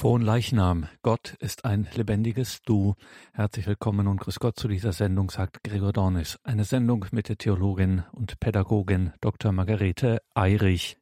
[0.00, 0.86] Frohen Leichnam.
[1.02, 2.94] Gott ist ein lebendiges Du.
[3.34, 6.38] Herzlich willkommen und grüß Gott zu dieser Sendung, sagt Gregor Dornis.
[6.42, 9.52] Eine Sendung mit der Theologin und Pädagogin Dr.
[9.52, 10.96] Margarete Eirich.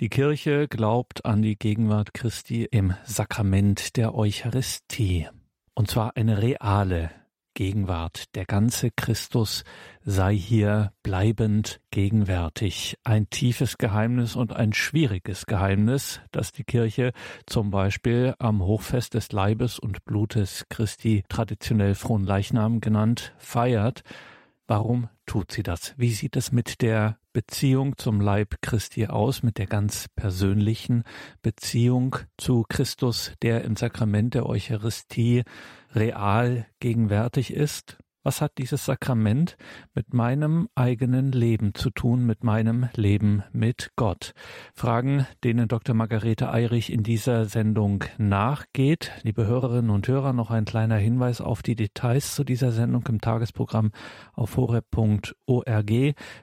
[0.00, 5.28] Die Kirche glaubt an die Gegenwart Christi im Sakrament der Eucharistie.
[5.72, 7.10] Und zwar eine reale,
[7.54, 8.34] Gegenwart.
[8.34, 9.64] Der ganze Christus
[10.04, 12.98] sei hier bleibend gegenwärtig.
[13.04, 17.12] Ein tiefes Geheimnis und ein schwieriges Geheimnis, das die Kirche
[17.46, 24.02] zum Beispiel am Hochfest des Leibes und Blutes Christi traditionell Frohen Leichnam genannt feiert.
[24.66, 25.94] Warum tut sie das?
[25.96, 31.04] Wie sieht es mit der Beziehung zum Leib Christi aus, mit der ganz persönlichen
[31.40, 35.44] Beziehung zu Christus, der im Sakrament der Eucharistie
[35.94, 37.96] real gegenwärtig ist?
[38.24, 39.56] Was hat dieses Sakrament
[39.94, 44.32] mit meinem eigenen Leben zu tun, mit meinem Leben mit Gott?
[44.74, 45.96] Fragen, denen Dr.
[45.96, 49.10] Margarete Eirich in dieser Sendung nachgeht.
[49.24, 53.20] Liebe Hörerinnen und Hörer, noch ein kleiner Hinweis auf die Details zu dieser Sendung im
[53.20, 53.90] Tagesprogramm
[54.34, 55.90] auf horeb.org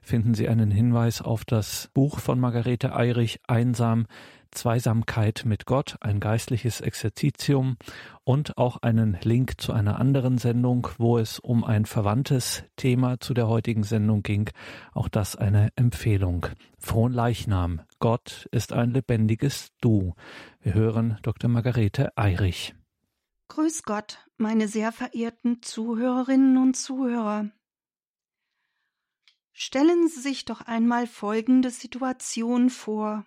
[0.02, 4.06] finden Sie einen Hinweis auf das Buch von Margarete Eirich Einsam
[4.52, 7.78] Zweisamkeit mit Gott, ein geistliches Exerzitium
[8.23, 13.33] und auch einen Link zu einer anderen Sendung, wo es um ein verwandtes Thema zu
[13.33, 14.50] der heutigen Sendung ging.
[14.94, 16.47] Auch das eine Empfehlung.
[16.77, 17.81] Frohen Leichnam.
[18.00, 20.14] Gott ist ein lebendiges Du.
[20.61, 21.50] Wir hören Dr.
[21.50, 22.75] Margarete Eirich.
[23.50, 27.50] Grüß Gott, meine sehr verehrten Zuhörerinnen und Zuhörer.
[29.52, 33.25] Stellen Sie sich doch einmal folgende Situation vor.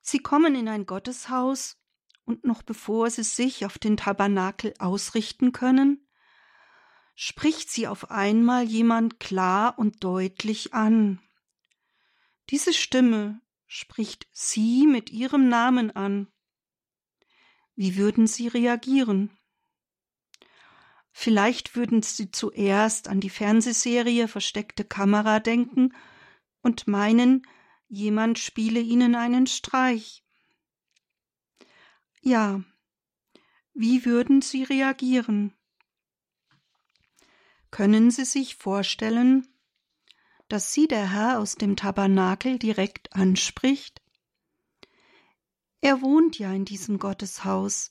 [0.00, 1.76] Sie kommen in ein Gotteshaus,
[2.24, 6.06] und noch bevor sie sich auf den Tabernakel ausrichten können,
[7.14, 11.20] spricht sie auf einmal jemand klar und deutlich an.
[12.50, 16.28] Diese Stimme spricht sie mit ihrem Namen an.
[17.74, 19.36] Wie würden sie reagieren?
[21.12, 25.94] Vielleicht würden sie zuerst an die Fernsehserie Versteckte Kamera denken
[26.62, 27.46] und meinen,
[27.90, 30.24] jemand spiele ihnen einen Streich.
[32.22, 32.62] Ja,
[33.74, 35.52] wie würden Sie reagieren?
[37.70, 39.46] Können Sie sich vorstellen,
[40.48, 44.00] dass Sie der Herr aus dem Tabernakel direkt anspricht?
[45.80, 47.90] Er wohnt ja in diesem Gotteshaus.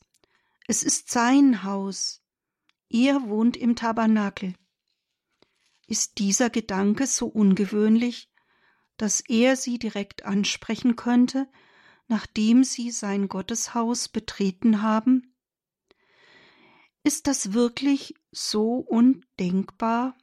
[0.68, 2.22] Es ist sein Haus.
[2.90, 4.54] Er wohnt im Tabernakel.
[5.88, 8.29] Ist dieser Gedanke so ungewöhnlich,
[9.00, 11.48] dass er sie direkt ansprechen könnte,
[12.10, 15.34] nachdem sie sein Gotteshaus betreten haben?
[17.04, 20.18] Ist das wirklich so undenkbar?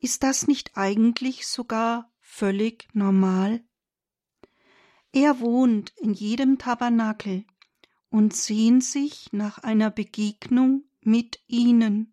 [0.00, 3.62] Ist das nicht eigentlich sogar völlig normal?
[5.12, 7.44] Er wohnt in jedem Tabernakel
[8.08, 12.10] und sehnt sich nach einer Begegnung mit ihnen.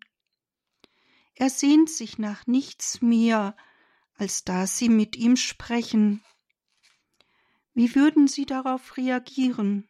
[1.34, 3.56] Er sehnt sich nach nichts mehr
[4.18, 6.22] als dass sie mit ihm sprechen.
[7.72, 9.88] Wie würden sie darauf reagieren?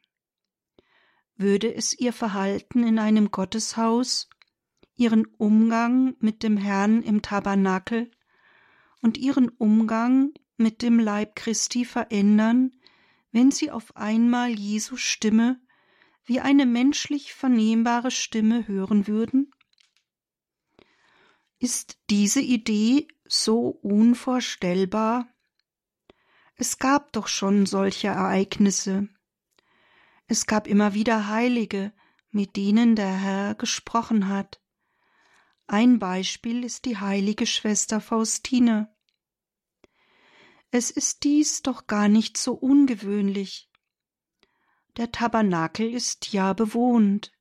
[1.35, 4.29] Würde es ihr Verhalten in einem Gotteshaus,
[4.97, 8.11] ihren Umgang mit dem Herrn im Tabernakel
[9.01, 12.73] und ihren Umgang mit dem Leib Christi verändern,
[13.33, 15.61] wenn sie auf einmal Jesu Stimme
[16.25, 19.51] wie eine menschlich vernehmbare Stimme hören würden?
[21.59, 25.29] Ist diese Idee so unvorstellbar?
[26.57, 29.09] Es gab doch schon solche Ereignisse.
[30.27, 31.93] Es gab immer wieder Heilige,
[32.31, 34.61] mit denen der Herr gesprochen hat.
[35.67, 38.95] Ein Beispiel ist die heilige Schwester Faustine.
[40.71, 43.71] Es ist dies doch gar nicht so ungewöhnlich.
[44.97, 47.33] Der Tabernakel ist ja bewohnt.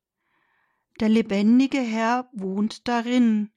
[1.00, 3.52] Der lebendige Herr wohnt darin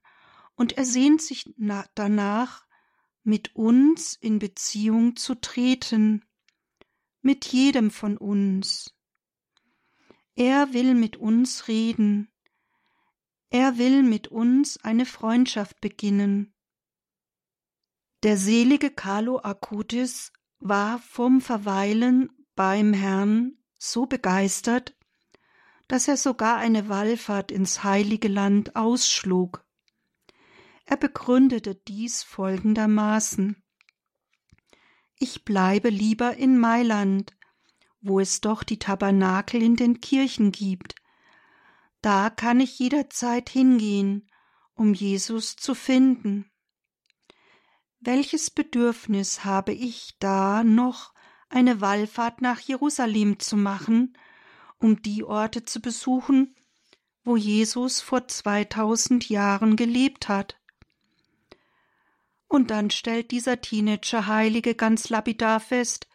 [0.60, 1.46] und er sehnt sich
[1.94, 2.66] danach,
[3.22, 6.22] mit uns in Beziehung zu treten,
[7.22, 8.94] mit jedem von uns.
[10.34, 12.30] Er will mit uns reden,
[13.48, 16.52] er will mit uns eine Freundschaft beginnen.
[18.22, 24.94] Der selige Carlo Acutis war vom Verweilen beim Herrn so begeistert,
[25.88, 29.64] dass er sogar eine Wallfahrt ins heilige Land ausschlug.
[30.90, 33.62] Er begründete dies folgendermaßen
[35.14, 37.32] Ich bleibe lieber in Mailand,
[38.00, 40.96] wo es doch die Tabernakel in den Kirchen gibt.
[42.02, 44.28] Da kann ich jederzeit hingehen,
[44.74, 46.50] um Jesus zu finden.
[48.00, 51.14] Welches Bedürfnis habe ich da noch,
[51.48, 54.18] eine Wallfahrt nach Jerusalem zu machen,
[54.78, 56.56] um die Orte zu besuchen,
[57.22, 60.59] wo Jesus vor 2000 Jahren gelebt hat.
[62.50, 66.08] Und dann stellt dieser Teenager-Heilige ganz lapidar fest,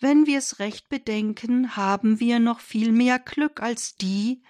[0.00, 4.42] wenn wir es recht bedenken, haben wir noch viel mehr Glück als die,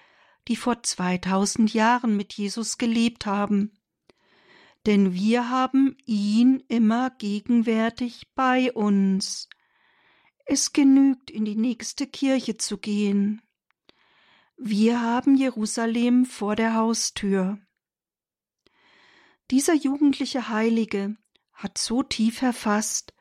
[0.47, 3.77] die vor 2000 Jahren mit Jesus gelebt haben.
[4.87, 9.47] Denn wir haben ihn immer gegenwärtig bei uns.
[10.47, 13.43] Es genügt, in die nächste Kirche zu gehen.
[14.57, 17.59] Wir haben Jerusalem vor der Haustür.
[19.49, 21.15] Dieser jugendliche Heilige
[21.53, 23.13] hat so tief erfasst,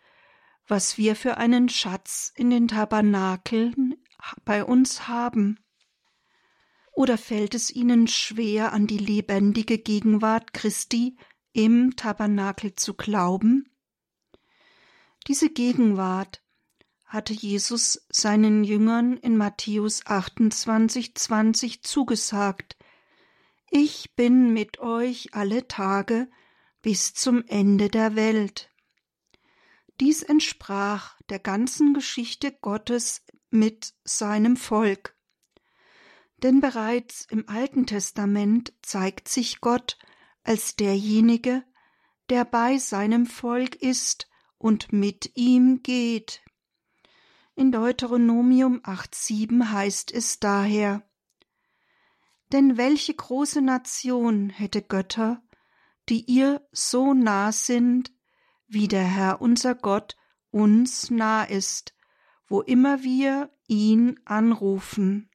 [0.66, 3.94] was wir für einen Schatz in den Tabernakeln
[4.44, 5.60] bei uns haben.
[6.92, 11.16] Oder fällt es ihnen schwer, an die lebendige Gegenwart Christi
[11.52, 13.70] im Tabernakel zu glauben?
[15.28, 16.42] Diese Gegenwart
[17.04, 22.76] hatte Jesus seinen Jüngern in Matthäus 28, 20 zugesagt,
[23.70, 26.28] ich bin mit euch alle Tage
[26.82, 28.70] bis zum Ende der Welt.
[30.00, 35.16] Dies entsprach der ganzen Geschichte Gottes mit seinem Volk.
[36.42, 39.98] Denn bereits im Alten Testament zeigt sich Gott
[40.44, 41.64] als derjenige,
[42.28, 44.28] der bei seinem Volk ist
[44.58, 46.42] und mit ihm geht.
[47.54, 51.05] In Deuteronomium 8.7 heißt es daher,
[52.52, 55.42] denn welche große Nation hätte Götter,
[56.08, 58.12] die ihr so nah sind,
[58.68, 60.16] wie der Herr unser Gott
[60.50, 61.94] uns nah ist,
[62.46, 65.30] wo immer wir ihn anrufen.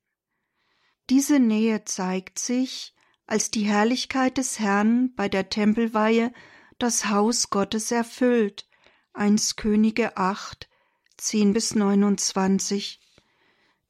[1.09, 6.33] Diese Nähe zeigt sich, als die Herrlichkeit des Herrn bei der Tempelweihe
[6.79, 8.67] das Haus Gottes erfüllt.
[9.13, 10.69] 1 Könige 8,
[11.17, 13.00] 10 bis 29.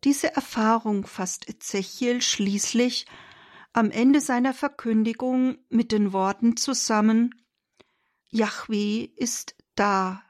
[0.03, 3.05] Diese Erfahrung fasst Ezechiel schließlich
[3.73, 7.35] am Ende seiner Verkündigung mit den Worten zusammen
[8.33, 10.23] Yahweh ist da.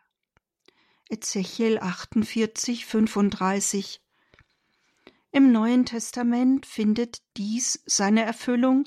[1.09, 4.01] Ezechiel 48, 35.
[5.31, 8.85] Im Neuen Testament findet dies seine Erfüllung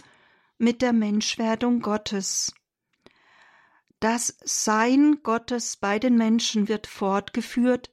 [0.58, 2.52] mit der Menschwerdung Gottes.
[4.00, 7.92] Das Sein Gottes bei den Menschen wird fortgeführt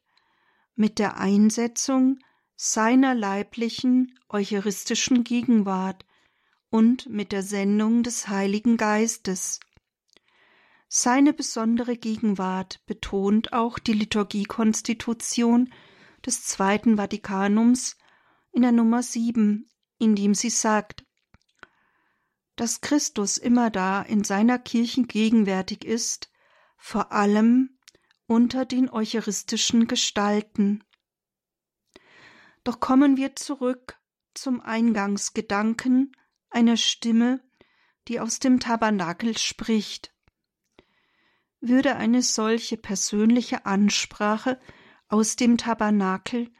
[0.75, 2.17] mit der Einsetzung
[2.63, 6.05] seiner leiblichen eucharistischen Gegenwart
[6.69, 9.59] und mit der Sendung des Heiligen Geistes.
[10.87, 15.73] Seine besondere Gegenwart betont auch die Liturgiekonstitution
[16.23, 17.97] des Zweiten Vatikanums
[18.51, 19.67] in der Nummer 7,
[19.97, 21.03] in dem sie sagt,
[22.57, 26.31] dass Christus immer da in seiner Kirchen gegenwärtig ist,
[26.77, 27.79] vor allem
[28.27, 30.83] unter den eucharistischen Gestalten.
[32.63, 33.99] Doch kommen wir zurück
[34.33, 36.15] zum Eingangsgedanken
[36.49, 37.41] einer Stimme,
[38.07, 40.13] die aus dem Tabernakel spricht.
[41.59, 44.59] Würde eine solche persönliche Ansprache
[45.07, 46.51] aus dem Tabernakel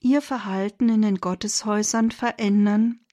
[0.00, 3.04] ihr Verhalten in den Gotteshäusern verändern?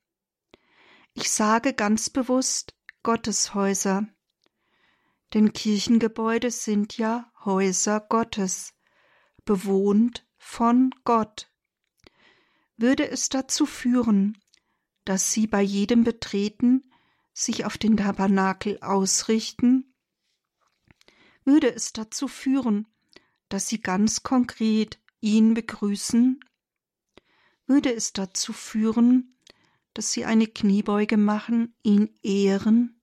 [1.13, 4.07] Ich sage ganz bewusst Gotteshäuser,
[5.33, 8.73] denn Kirchengebäude sind ja Häuser Gottes,
[9.45, 11.50] bewohnt von Gott
[12.81, 14.37] würde es dazu führen,
[15.05, 16.91] dass sie bei jedem Betreten
[17.33, 19.93] sich auf den Tabernakel ausrichten,
[21.43, 22.87] würde es dazu führen,
[23.49, 26.39] dass sie ganz konkret ihn begrüßen,
[27.65, 29.37] würde es dazu führen,
[29.93, 33.01] dass sie eine Kniebeuge machen, ihn ehren,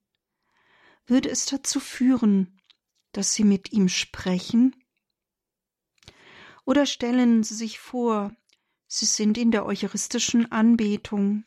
[1.06, 2.60] würde es dazu führen,
[3.12, 4.76] dass sie mit ihm sprechen?
[6.64, 8.36] Oder stellen Sie sich vor,
[8.88, 11.44] Sie sind in der eucharistischen Anbetung.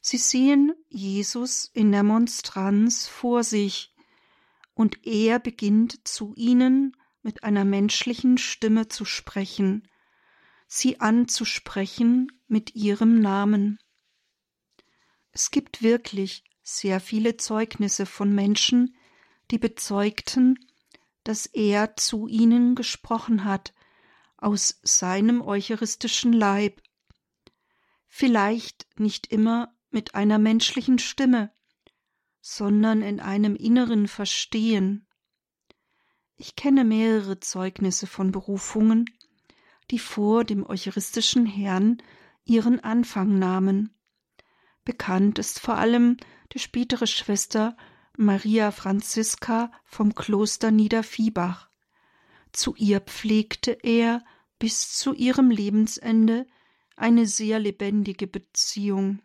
[0.00, 3.92] Sie sehen Jesus in der Monstranz vor sich,
[4.74, 9.88] und er beginnt zu ihnen mit einer menschlichen Stimme zu sprechen,
[10.68, 13.80] sie anzusprechen mit ihrem Namen.
[15.32, 18.96] Es gibt wirklich sehr viele Zeugnisse von Menschen,
[19.50, 20.58] die bezeugten,
[21.24, 23.74] dass er zu ihnen gesprochen hat,
[24.38, 26.80] aus seinem eucharistischen Leib,
[28.06, 31.52] vielleicht nicht immer mit einer menschlichen Stimme,
[32.40, 35.06] sondern in einem inneren Verstehen.
[36.36, 39.06] Ich kenne mehrere Zeugnisse von Berufungen,
[39.90, 42.02] die vor dem eucharistischen Herrn
[42.44, 43.94] ihren Anfang nahmen.
[44.84, 46.16] Bekannt ist vor allem
[46.52, 47.76] die spätere Schwester
[48.16, 51.67] Maria Franziska vom Kloster Niederviehbach.
[52.52, 54.24] Zu ihr pflegte er
[54.58, 56.46] bis zu ihrem Lebensende
[56.96, 59.22] eine sehr lebendige Beziehung.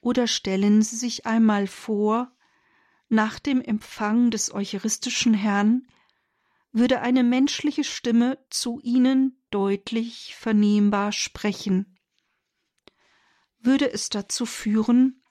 [0.00, 2.32] Oder stellen Sie sich einmal vor,
[3.08, 5.86] nach dem Empfang des eucharistischen Herrn
[6.72, 11.98] würde eine menschliche Stimme zu Ihnen deutlich vernehmbar sprechen.
[13.58, 15.22] Würde es dazu führen,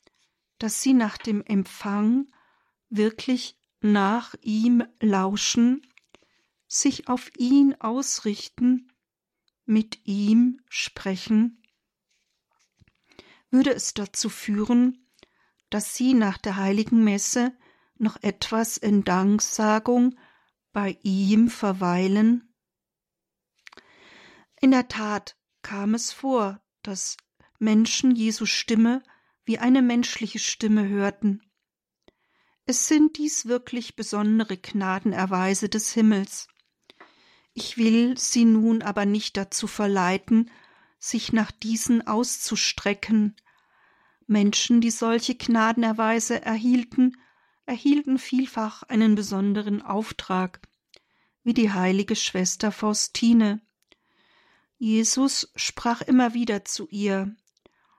[0.58, 2.28] dass Sie nach dem Empfang
[2.90, 5.82] wirklich nach ihm lauschen,
[6.70, 8.94] sich auf ihn ausrichten,
[9.66, 11.62] mit ihm sprechen?
[13.50, 15.06] Würde es dazu führen,
[15.70, 17.52] dass Sie nach der heiligen Messe
[17.98, 20.18] noch etwas in Danksagung
[20.72, 22.54] bei ihm verweilen?
[24.62, 27.18] In der Tat kam es vor, dass
[27.58, 29.04] Menschen Jesu Stimme
[29.44, 31.42] wie eine menschliche Stimme hörten.
[32.66, 36.48] Es sind dies wirklich besondere Gnadenerweise des Himmels.
[37.62, 40.50] Ich will sie nun aber nicht dazu verleiten,
[40.98, 43.36] sich nach diesen auszustrecken.
[44.28, 47.18] Menschen, die solche Gnadenerweise erhielten,
[47.66, 50.62] erhielten vielfach einen besonderen Auftrag,
[51.44, 53.60] wie die heilige Schwester Faustine.
[54.78, 57.36] Jesus sprach immer wieder zu ihr.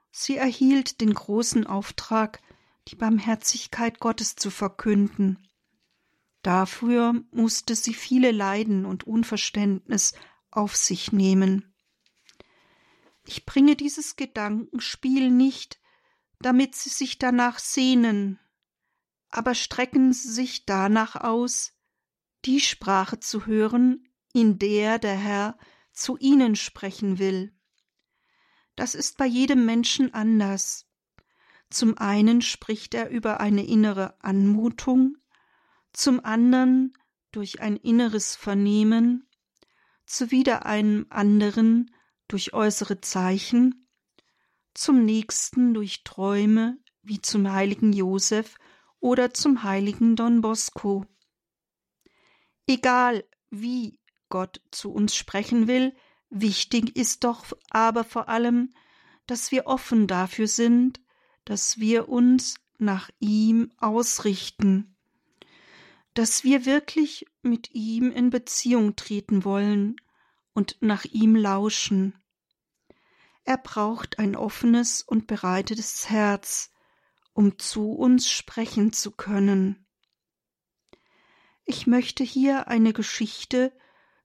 [0.09, 2.41] Sie erhielt den großen Auftrag,
[2.87, 5.37] die Barmherzigkeit Gottes zu verkünden.
[6.41, 10.13] Dafür musste sie viele Leiden und Unverständnis
[10.49, 11.73] auf sich nehmen.
[13.25, 15.79] Ich bringe dieses Gedankenspiel nicht,
[16.39, 18.39] damit sie sich danach sehnen,
[19.29, 21.73] aber strecken sie sich danach aus,
[22.45, 25.57] die Sprache zu hören, in der der Herr
[25.91, 27.55] zu ihnen sprechen will.
[28.75, 30.87] Das ist bei jedem Menschen anders.
[31.69, 35.17] Zum einen spricht er über eine innere Anmutung,
[35.93, 36.93] zum anderen
[37.31, 39.27] durch ein inneres Vernehmen,
[40.05, 41.91] zu wieder einem anderen
[42.27, 43.87] durch äußere Zeichen,
[44.73, 48.55] zum nächsten durch Träume, wie zum heiligen Josef
[48.99, 51.05] oder zum heiligen Don Bosco.
[52.67, 55.95] Egal wie Gott zu uns sprechen will,
[56.29, 58.73] wichtig ist doch aber vor allem,
[59.27, 61.01] dass wir offen dafür sind,
[61.43, 64.95] dass wir uns nach ihm ausrichten,
[66.13, 69.95] dass wir wirklich mit ihm in Beziehung treten wollen
[70.53, 72.15] und nach ihm lauschen.
[73.43, 76.71] Er braucht ein offenes und bereitetes Herz,
[77.33, 79.87] um zu uns sprechen zu können.
[81.65, 83.71] Ich möchte hier eine Geschichte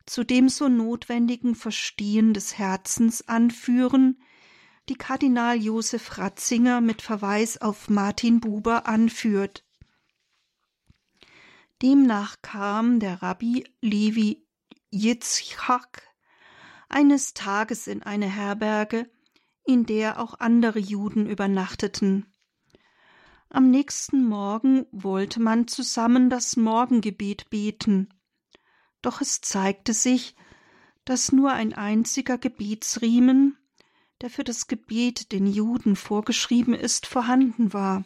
[0.06, 4.20] zu dem so notwendigen Verstehen des Herzens anführen,
[4.88, 9.65] die Kardinal Josef Ratzinger mit Verweis auf Martin Buber anführt.
[11.82, 14.46] Demnach kam der Rabbi Levi
[14.90, 16.02] Yitzchak
[16.88, 19.10] eines Tages in eine Herberge,
[19.64, 22.32] in der auch andere Juden übernachteten.
[23.48, 28.08] Am nächsten Morgen wollte man zusammen das Morgengebet beten.
[29.02, 30.34] Doch es zeigte sich,
[31.04, 33.56] dass nur ein einziger Gebetsriemen
[34.20, 38.04] der für das Gebet den Juden vorgeschrieben ist, vorhanden war.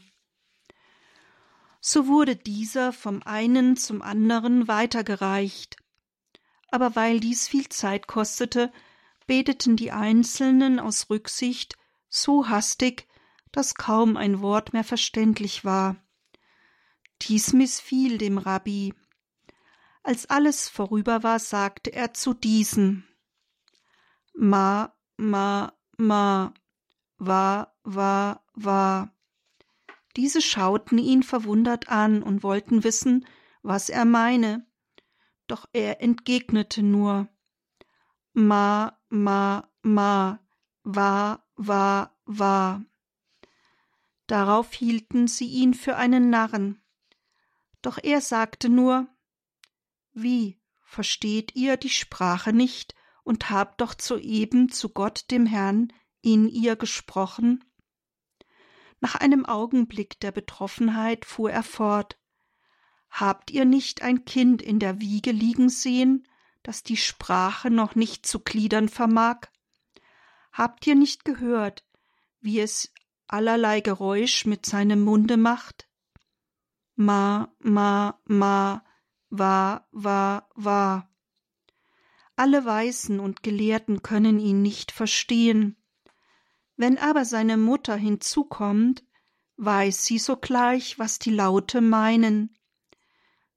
[1.80, 5.76] So wurde dieser vom einen zum anderen weitergereicht.
[6.70, 8.72] Aber weil dies viel Zeit kostete,
[9.26, 11.76] beteten die Einzelnen aus Rücksicht
[12.08, 13.08] so hastig,
[13.52, 15.96] dass kaum ein Wort mehr verständlich war.
[17.22, 18.94] Dies missfiel dem Rabbi.
[20.02, 23.06] Als alles vorüber war, sagte er zu diesen
[24.34, 26.54] Ma, ma, ma,
[27.18, 29.12] wa, wa, wa.
[30.20, 33.24] Diese schauten ihn verwundert an und wollten wissen,
[33.62, 34.66] was er meine.
[35.46, 37.30] Doch er entgegnete nur
[38.34, 40.38] Ma, ma, ma,
[40.84, 42.84] wa, wa, wa.
[44.26, 46.82] Darauf hielten sie ihn für einen Narren.
[47.80, 49.08] Doch er sagte nur
[50.12, 56.46] Wie, versteht ihr die Sprache nicht und habt doch soeben zu Gott dem Herrn in
[56.46, 57.64] ihr gesprochen?
[59.00, 62.18] Nach einem Augenblick der Betroffenheit fuhr er fort
[63.10, 66.28] Habt ihr nicht ein Kind in der Wiege liegen sehen,
[66.62, 69.48] das die Sprache noch nicht zu gliedern vermag?
[70.52, 71.84] Habt ihr nicht gehört,
[72.40, 72.92] wie es
[73.26, 75.88] allerlei Geräusch mit seinem Munde macht?
[76.94, 78.84] Ma, ma, ma,
[79.30, 81.08] wa, wa, wa.
[82.36, 85.79] Alle Weisen und Gelehrten können ihn nicht verstehen.
[86.80, 89.04] Wenn aber seine Mutter hinzukommt,
[89.58, 92.56] weiß sie sogleich, was die Laute meinen.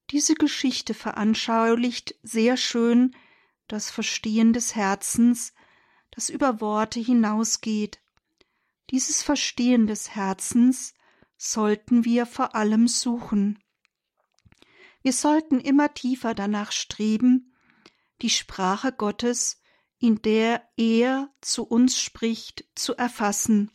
[0.09, 3.15] Diese Geschichte veranschaulicht sehr schön
[3.69, 5.53] das Verstehen des Herzens,
[6.11, 8.01] das über Worte hinausgeht.
[8.89, 10.93] Dieses Verstehen des Herzens
[11.37, 13.57] sollten wir vor allem suchen.
[15.01, 17.55] Wir sollten immer tiefer danach streben,
[18.21, 19.62] die Sprache Gottes,
[20.03, 23.71] in der er zu uns spricht, zu erfassen.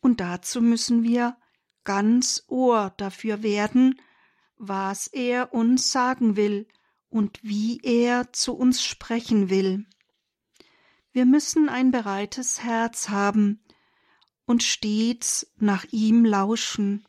[0.00, 1.36] Und dazu müssen wir
[1.84, 4.00] ganz Ohr dafür werden,
[4.56, 6.66] was er uns sagen will
[7.10, 9.86] und wie er zu uns sprechen will.
[11.12, 13.62] Wir müssen ein bereites Herz haben
[14.46, 17.06] und stets nach ihm lauschen.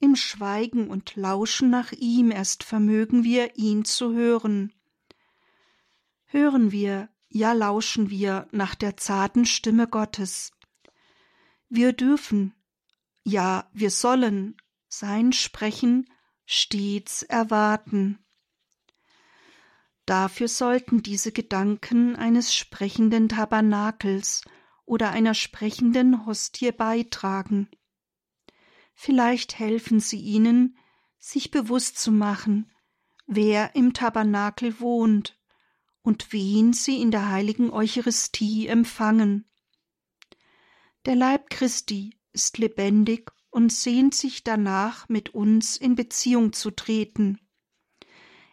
[0.00, 4.74] Im Schweigen und Lauschen nach ihm erst vermögen wir, ihn zu hören.
[6.32, 10.52] Hören wir, ja lauschen wir nach der zarten Stimme Gottes.
[11.68, 12.54] Wir dürfen,
[13.24, 14.56] ja wir sollen
[14.86, 16.08] sein Sprechen
[16.44, 18.24] stets erwarten.
[20.06, 24.42] Dafür sollten diese Gedanken eines sprechenden Tabernakels
[24.84, 27.68] oder einer sprechenden Hostie beitragen.
[28.94, 30.78] Vielleicht helfen sie ihnen,
[31.18, 32.70] sich bewusst zu machen,
[33.26, 35.39] wer im Tabernakel wohnt
[36.02, 39.44] und wen sie in der heiligen Eucharistie empfangen.
[41.06, 47.38] Der Leib Christi ist lebendig und sehnt sich danach, mit uns in Beziehung zu treten.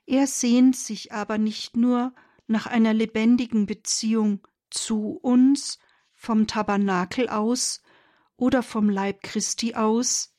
[0.05, 2.13] Er sehnt sich aber nicht nur
[2.47, 5.79] nach einer lebendigen Beziehung zu uns
[6.13, 7.81] vom Tabernakel aus
[8.37, 10.33] oder vom Leib Christi aus.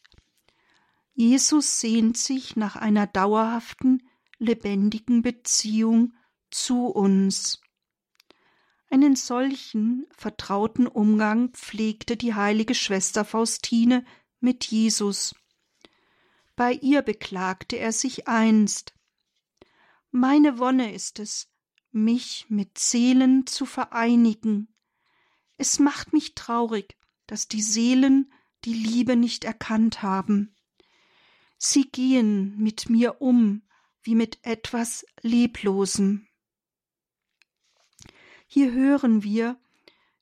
[1.14, 6.14] Jesus sehnt sich nach einer dauerhaften, lebendigen Beziehung
[6.50, 7.60] zu uns.
[8.90, 14.04] Einen solchen vertrauten Umgang pflegte die heilige Schwester Faustine
[14.40, 15.34] mit Jesus.
[16.56, 18.94] Bei ihr beklagte er sich einst
[20.10, 21.52] Meine Wonne ist es,
[21.90, 24.74] mich mit Seelen zu vereinigen.
[25.56, 28.32] Es macht mich traurig, dass die Seelen
[28.64, 30.54] die Liebe nicht erkannt haben.
[31.58, 33.62] Sie gehen mit mir um
[34.02, 36.27] wie mit etwas Leblosem.
[38.50, 39.60] Hier hören wir,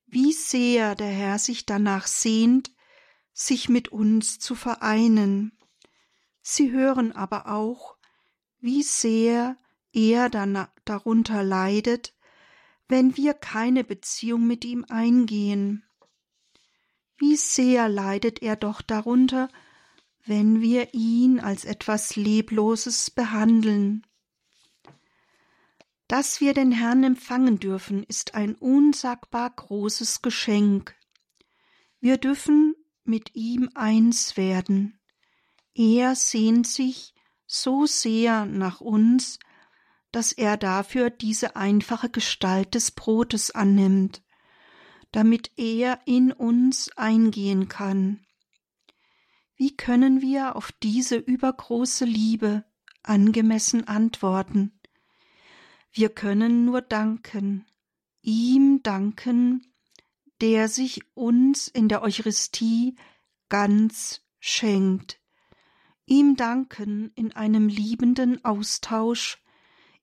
[0.04, 2.72] wie sehr der Herr sich danach sehnt,
[3.32, 5.56] sich mit uns zu vereinen.
[6.42, 7.96] Sie hören aber auch,
[8.58, 9.56] wie sehr
[9.92, 12.14] er darunter leidet,
[12.88, 15.84] wenn wir keine Beziehung mit ihm eingehen.
[17.18, 19.48] Wie sehr leidet er doch darunter,
[20.24, 24.04] wenn wir ihn als etwas Lebloses behandeln.
[26.08, 30.94] Dass wir den Herrn empfangen dürfen, ist ein unsagbar großes Geschenk.
[31.98, 35.00] Wir dürfen mit ihm eins werden.
[35.74, 37.14] Er sehnt sich
[37.46, 39.38] so sehr nach uns,
[40.12, 44.22] dass er dafür diese einfache Gestalt des Brotes annimmt,
[45.12, 48.24] damit er in uns eingehen kann.
[49.56, 52.64] Wie können wir auf diese übergroße Liebe
[53.02, 54.75] angemessen antworten?
[55.98, 57.64] Wir können nur danken,
[58.20, 59.66] ihm danken,
[60.42, 62.96] der sich uns in der Eucharistie
[63.48, 65.18] ganz schenkt,
[66.04, 69.42] ihm danken in einem liebenden Austausch,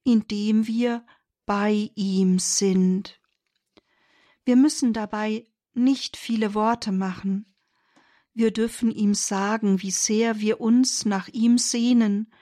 [0.02, 1.06] in dem wir
[1.46, 3.20] bei ihm sind.
[4.44, 7.54] Wir müssen dabei nicht viele Worte machen.
[8.32, 12.32] Wir dürfen ihm sagen, wie sehr wir uns nach ihm sehnen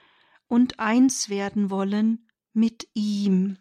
[0.47, 3.57] und eins werden wollen mit ihm.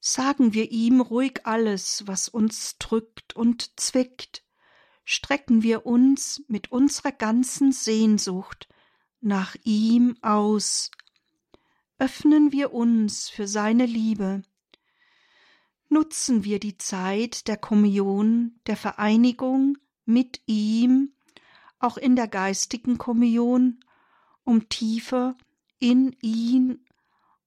[0.00, 4.44] Sagen wir ihm ruhig alles, was uns drückt und zwickt,
[5.04, 8.68] strecken wir uns mit unserer ganzen Sehnsucht
[9.20, 10.90] nach ihm aus,
[11.98, 14.42] öffnen wir uns für seine Liebe,
[15.88, 21.12] nutzen wir die Zeit der Kommunion, der Vereinigung mit ihm,
[21.80, 23.80] auch in der geistigen Kommunion,
[24.44, 25.36] um tiefer
[25.78, 26.84] in ihn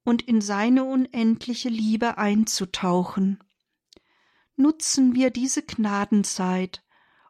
[0.03, 3.43] und in seine unendliche Liebe einzutauchen.
[4.55, 6.83] Nutzen wir diese Gnadenzeit,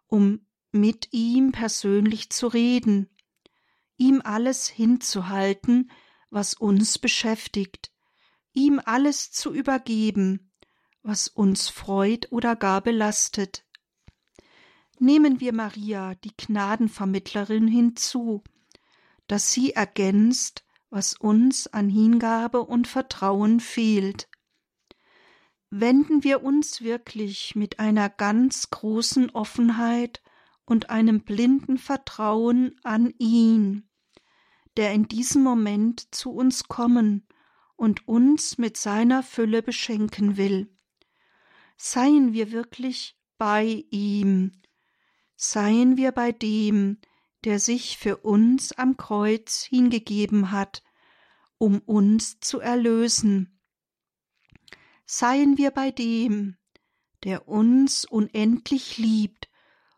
[0.08, 3.10] um mit ihm persönlich zu reden,
[3.98, 5.92] ihm alles hinzuhalten,
[6.30, 7.92] was uns beschäftigt,
[8.54, 10.52] ihm alles zu übergeben,
[11.04, 13.66] was uns freut oder gar belastet.
[15.00, 18.44] Nehmen wir Maria, die Gnadenvermittlerin, hinzu,
[19.28, 24.30] dass sie ergänzt, was uns an Hingabe und Vertrauen fehlt.
[25.70, 30.22] Wenden wir uns wirklich mit einer ganz großen Offenheit
[30.66, 33.90] und einem blinden Vertrauen an ihn,
[34.76, 37.26] der in diesem Moment zu uns kommen
[37.78, 40.78] und uns mit seiner Fülle beschenken will.
[41.78, 44.52] Seien wir wirklich bei ihm,
[45.36, 47.00] seien wir bei dem,
[47.46, 50.84] der sich für uns am Kreuz hingegeben hat,
[51.58, 53.60] um uns zu erlösen.
[55.06, 56.58] Seien wir bei dem,
[57.24, 59.50] der uns unendlich liebt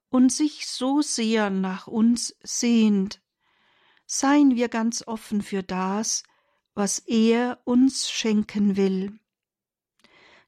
[0.09, 3.21] und sich so sehr nach uns sehnt.
[4.05, 6.23] Seien wir ganz offen für das,
[6.75, 9.19] was er uns schenken will.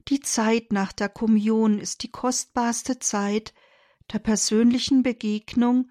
[0.08, 3.54] Die Zeit nach der Kommunion ist die kostbarste Zeit
[4.12, 5.90] der persönlichen Begegnung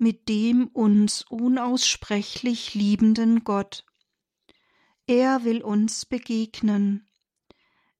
[0.00, 3.84] mit dem uns unaussprechlich liebenden Gott.
[5.06, 7.06] Er will uns begegnen.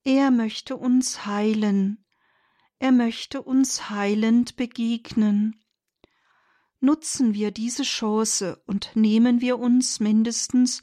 [0.02, 2.06] Er möchte uns heilen.
[2.78, 5.62] Er möchte uns heilend begegnen.
[6.80, 10.82] Nutzen wir diese Chance und nehmen wir uns mindestens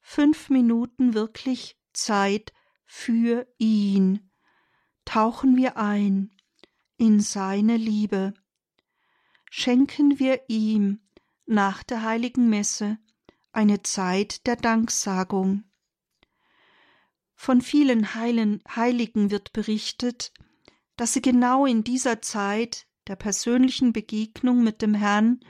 [0.00, 2.52] fünf Minuten wirklich Zeit
[2.86, 4.32] für ihn.
[5.04, 6.34] Tauchen wir ein
[6.96, 8.34] in seine Liebe.
[9.58, 11.00] Schenken wir ihm
[11.46, 12.98] nach der heiligen Messe
[13.52, 15.64] eine Zeit der Danksagung.
[17.34, 20.34] Von vielen Heilen, Heiligen wird berichtet,
[20.96, 25.40] dass sie genau in dieser Zeit der persönlichen Begegnung mit dem Herrn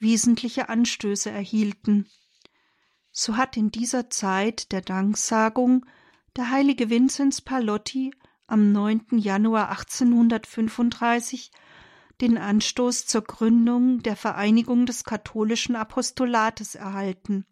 [0.00, 2.08] wesentliche Anstöße erhielten.
[3.12, 5.86] So hat in dieser Zeit der Danksagung
[6.34, 8.12] der heilige Vinzenz Palotti
[8.48, 9.06] am 9.
[9.12, 11.52] Januar 1835
[12.20, 17.46] den Anstoß zur Gründung der Vereinigung des katholischen Apostolates erhalten.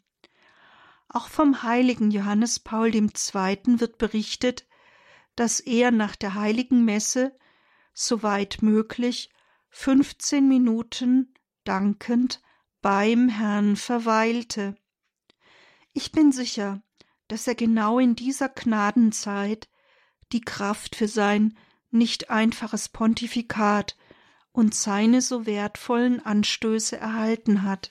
[1.09, 3.11] Auch vom heiligen Johannes Paul II.
[3.79, 4.67] wird berichtet,
[5.37, 7.37] dass er nach der heiligen Messe,
[7.93, 9.31] soweit möglich,
[9.71, 12.41] 15 Minuten dankend
[12.81, 14.77] beim Herrn verweilte.
[15.93, 16.83] Ich bin sicher,
[17.29, 19.69] dass er genau in dieser Gnadenzeit
[20.33, 21.57] die Kraft für sein
[21.91, 23.97] nicht einfaches Pontifikat
[24.55, 27.91] und seine so wertvollen Anstöße erhalten hat.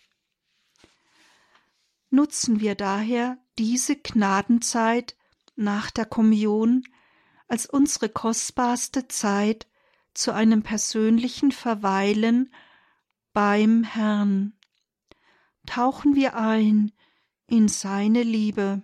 [2.09, 5.17] Nutzen wir daher diese Gnadenzeit
[5.57, 6.85] nach der Kommunion
[7.49, 9.67] als unsere kostbarste Zeit
[10.13, 12.53] zu einem persönlichen Verweilen
[13.33, 14.57] beim Herrn.
[15.65, 16.93] Tauchen wir ein
[17.47, 18.83] in seine Liebe.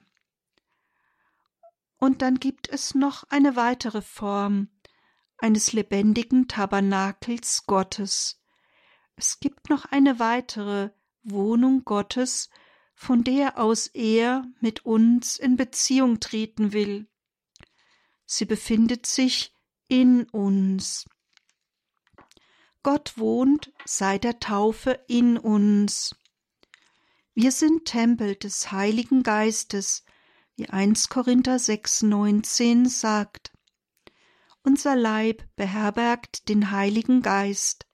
[1.96, 4.68] Und dann gibt es noch eine weitere Form
[5.40, 8.42] eines lebendigen Tabernakels Gottes.
[9.16, 10.92] Es gibt noch eine weitere
[11.24, 12.50] Wohnung Gottes,
[12.94, 17.08] von der aus er mit uns in Beziehung treten will.
[18.26, 19.54] Sie befindet sich
[19.88, 21.06] in uns.
[22.84, 26.16] Gott wohnt seit der Taufe in uns.
[27.34, 30.04] Wir sind Tempel des Heiligen Geistes,
[30.56, 33.52] wie 1 Korinther 6, 19 sagt.
[34.64, 37.88] Unser Leib beherbergt den Heiligen Geist.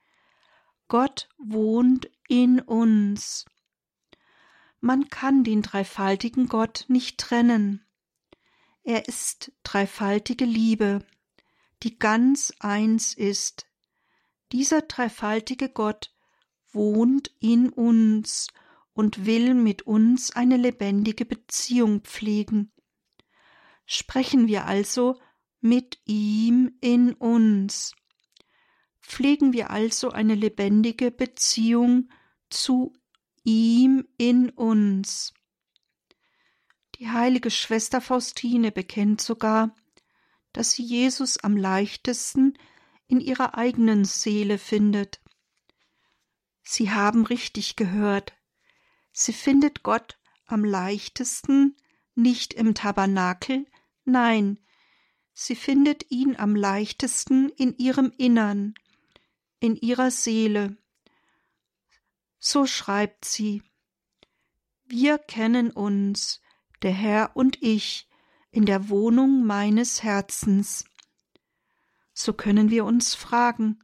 [0.88, 3.46] Gott wohnt in uns.
[4.80, 7.86] Man kann den dreifaltigen Gott nicht trennen.
[8.84, 11.06] Er ist dreifaltige Liebe,
[11.84, 13.68] die ganz eins ist.
[14.52, 16.14] Dieser dreifaltige Gott
[16.72, 18.48] wohnt in uns
[18.94, 22.72] und will mit uns eine lebendige Beziehung pflegen.
[23.86, 25.20] Sprechen wir also
[25.66, 27.96] mit ihm in uns.
[29.02, 32.10] Pflegen wir also eine lebendige Beziehung
[32.52, 32.94] zu
[33.44, 35.34] ihm in uns.
[37.00, 39.76] Die heilige Schwester Faustine bekennt sogar,
[40.54, 42.58] dass sie Jesus am leichtesten
[43.08, 45.20] in ihrer eigenen Seele findet.
[46.62, 48.34] Sie haben richtig gehört,
[49.12, 51.76] Sie findet Gott am leichtesten
[52.14, 53.66] nicht im Tabernakel,
[54.04, 54.60] nein,
[55.36, 58.74] sie findet ihn am leichtesten in ihrem Innern,
[59.60, 60.78] in ihrer Seele.
[62.40, 63.62] So schreibt sie
[64.86, 66.42] Wir kennen uns,
[66.82, 68.08] der Herr und ich,
[68.50, 70.86] in der Wohnung meines Herzens.
[72.14, 73.84] So können wir uns fragen,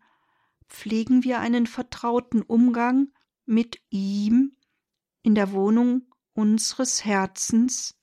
[0.70, 3.12] pflegen wir einen vertrauten Umgang
[3.46, 4.56] mit ihm
[5.22, 7.98] in der Wohnung unseres Herzens.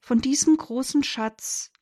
[0.00, 1.72] Von diesem großen Schatz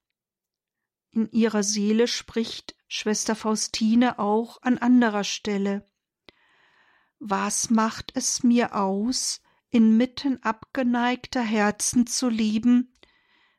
[1.17, 5.91] in ihrer Seele spricht Schwester Faustine auch an anderer Stelle.
[7.19, 12.95] Was macht es mir aus, inmitten abgeneigter Herzen zu lieben,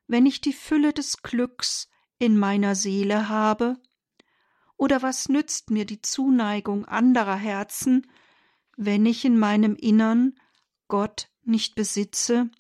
[0.05, 1.89] wenn ich die Fülle des Glücks
[2.19, 3.81] in meiner Seele habe?
[4.77, 8.05] Oder was nützt mir die Zuneigung anderer Herzen,
[8.77, 10.39] wenn ich in meinem Innern
[10.87, 12.51] Gott nicht besitze,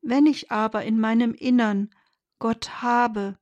[0.00, 1.90] wenn ich aber in meinem Innern
[2.40, 3.38] Gott habe,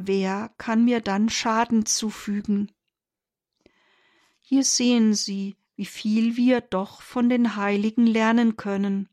[0.00, 2.70] wer kann mir dann Schaden zufügen?
[4.38, 9.08] Hier sehen Sie, wie viel wir doch von den Heiligen lernen können.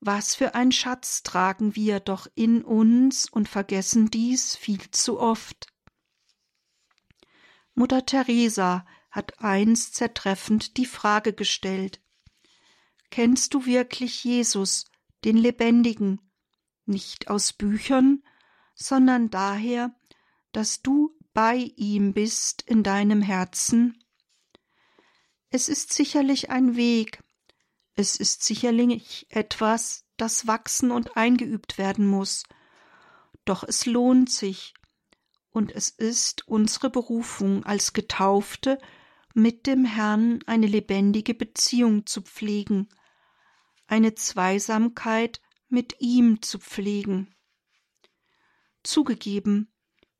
[0.00, 5.66] Was für ein Schatz tragen wir doch in uns und vergessen dies viel zu oft.
[7.74, 12.00] Mutter Teresa hat einst zertreffend die Frage gestellt
[13.10, 14.86] Kennst du wirklich Jesus,
[15.24, 16.20] den Lebendigen,
[16.84, 18.22] nicht aus Büchern,
[18.78, 19.94] sondern daher,
[20.52, 24.02] dass du bei ihm bist in deinem Herzen?
[25.50, 27.22] Es ist sicherlich ein Weg,
[27.94, 32.44] es ist sicherlich etwas, das wachsen und eingeübt werden muss,
[33.44, 34.74] doch es lohnt sich,
[35.50, 38.78] und es ist unsere Berufung als Getaufte,
[39.34, 42.88] mit dem Herrn eine lebendige Beziehung zu pflegen,
[43.86, 47.34] eine Zweisamkeit mit ihm zu pflegen.
[48.82, 49.72] Zugegeben,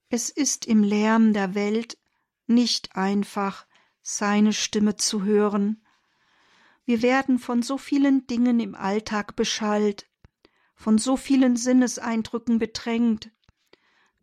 [0.08, 1.98] es ist im Lärm der Welt
[2.46, 3.66] nicht einfach,
[4.02, 5.84] seine Stimme zu hören.
[6.84, 10.06] Wir werden von so vielen Dingen im Alltag beschallt,
[10.74, 13.30] von so vielen Sinneseindrücken bedrängt.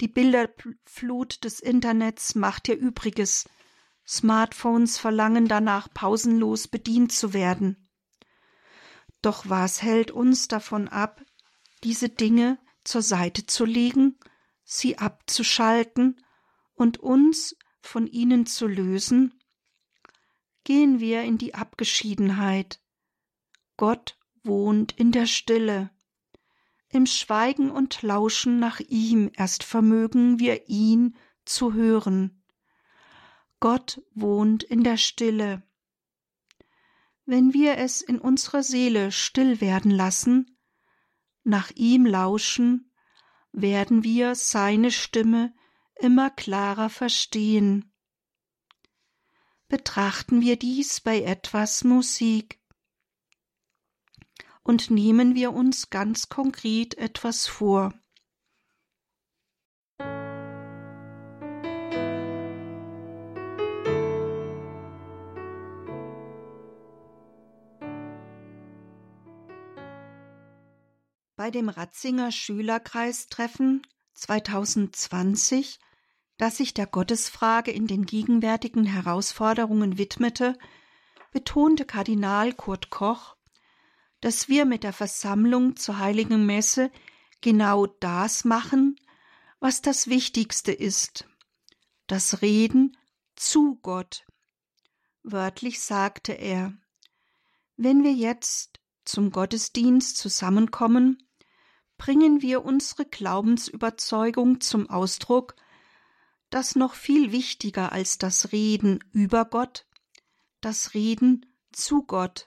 [0.01, 3.47] Die Bilderflut des Internets macht ihr Übriges.
[4.07, 7.89] Smartphones verlangen danach pausenlos bedient zu werden.
[9.21, 11.23] Doch was hält uns davon ab,
[11.83, 14.17] diese Dinge zur Seite zu legen,
[14.63, 16.23] sie abzuschalten
[16.73, 19.33] und uns von ihnen zu lösen?
[20.63, 22.81] Gehen wir in die Abgeschiedenheit.
[23.77, 25.91] Gott wohnt in der Stille.
[26.89, 32.43] Im Schweigen und Lauschen nach ihm erst vermögen wir ihn zu hören.
[33.59, 35.63] Gott wohnt in der Stille.
[37.25, 40.54] Wenn wir es in unserer Seele still werden lassen,
[41.45, 42.91] nach ihm lauschen,
[43.51, 45.53] werden wir seine Stimme
[45.95, 47.93] immer klarer verstehen.
[49.67, 52.59] Betrachten wir dies bei etwas Musik
[54.63, 57.93] und nehmen wir uns ganz konkret etwas vor.
[71.45, 75.79] Bei dem Ratzinger Schülerkreistreffen 2020,
[76.39, 80.57] das sich der Gottesfrage in den gegenwärtigen Herausforderungen widmete,
[81.31, 83.35] betonte Kardinal Kurt Koch,
[84.21, 86.89] dass wir mit der Versammlung zur heiligen Messe
[87.41, 88.99] genau das machen,
[89.59, 91.27] was das Wichtigste ist,
[92.07, 92.97] das Reden
[93.35, 94.25] zu Gott.
[95.21, 96.73] Wörtlich sagte er,
[97.77, 101.21] wenn wir jetzt zum Gottesdienst zusammenkommen,
[102.05, 105.55] bringen wir unsere Glaubensüberzeugung zum Ausdruck,
[106.51, 109.87] dass noch viel wichtiger als das Reden über Gott,
[110.61, 112.45] das Reden zu Gott,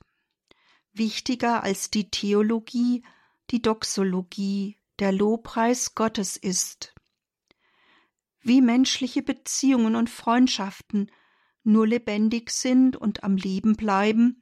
[0.93, 3.03] wichtiger als die Theologie,
[3.51, 6.95] die Doxologie, der Lobpreis Gottes ist.
[8.41, 11.11] Wie menschliche Beziehungen und Freundschaften
[11.65, 14.41] nur lebendig sind und am Leben bleiben,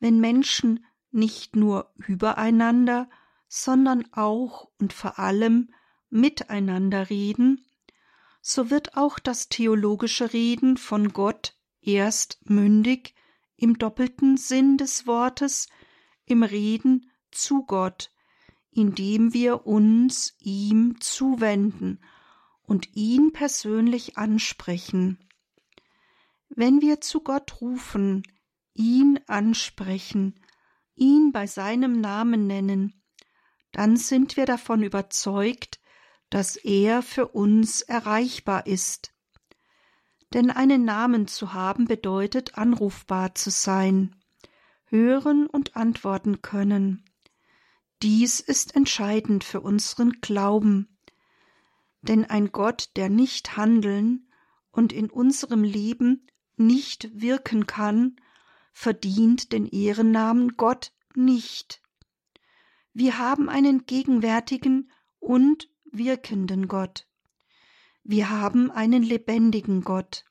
[0.00, 3.08] wenn Menschen nicht nur übereinander,
[3.56, 5.72] sondern auch und vor allem
[6.10, 7.64] miteinander reden,
[8.42, 13.14] so wird auch das theologische Reden von Gott erst mündig
[13.56, 15.68] im doppelten Sinn des Wortes,
[16.24, 18.10] im Reden zu Gott,
[18.72, 22.00] indem wir uns ihm zuwenden
[22.64, 25.20] und ihn persönlich ansprechen.
[26.48, 28.24] Wenn wir zu Gott rufen,
[28.74, 30.40] ihn ansprechen,
[30.96, 33.00] ihn bei seinem Namen nennen,
[33.74, 35.80] dann sind wir davon überzeugt,
[36.30, 39.12] dass er für uns erreichbar ist.
[40.32, 44.14] Denn einen Namen zu haben bedeutet anrufbar zu sein,
[44.86, 47.04] hören und antworten können.
[48.00, 50.96] Dies ist entscheidend für unseren Glauben.
[52.02, 54.30] Denn ein Gott, der nicht handeln
[54.70, 58.16] und in unserem Leben nicht wirken kann,
[58.72, 61.83] verdient den Ehrennamen Gott nicht.
[62.96, 67.08] Wir haben einen gegenwärtigen und wirkenden Gott.
[68.04, 70.24] Wir haben einen lebendigen Gott.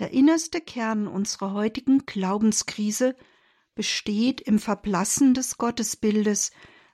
[0.00, 3.14] Der innerste Kern unserer heutigen Glaubenskrise
[3.76, 6.50] besteht im Verblassen des Gottesbildes,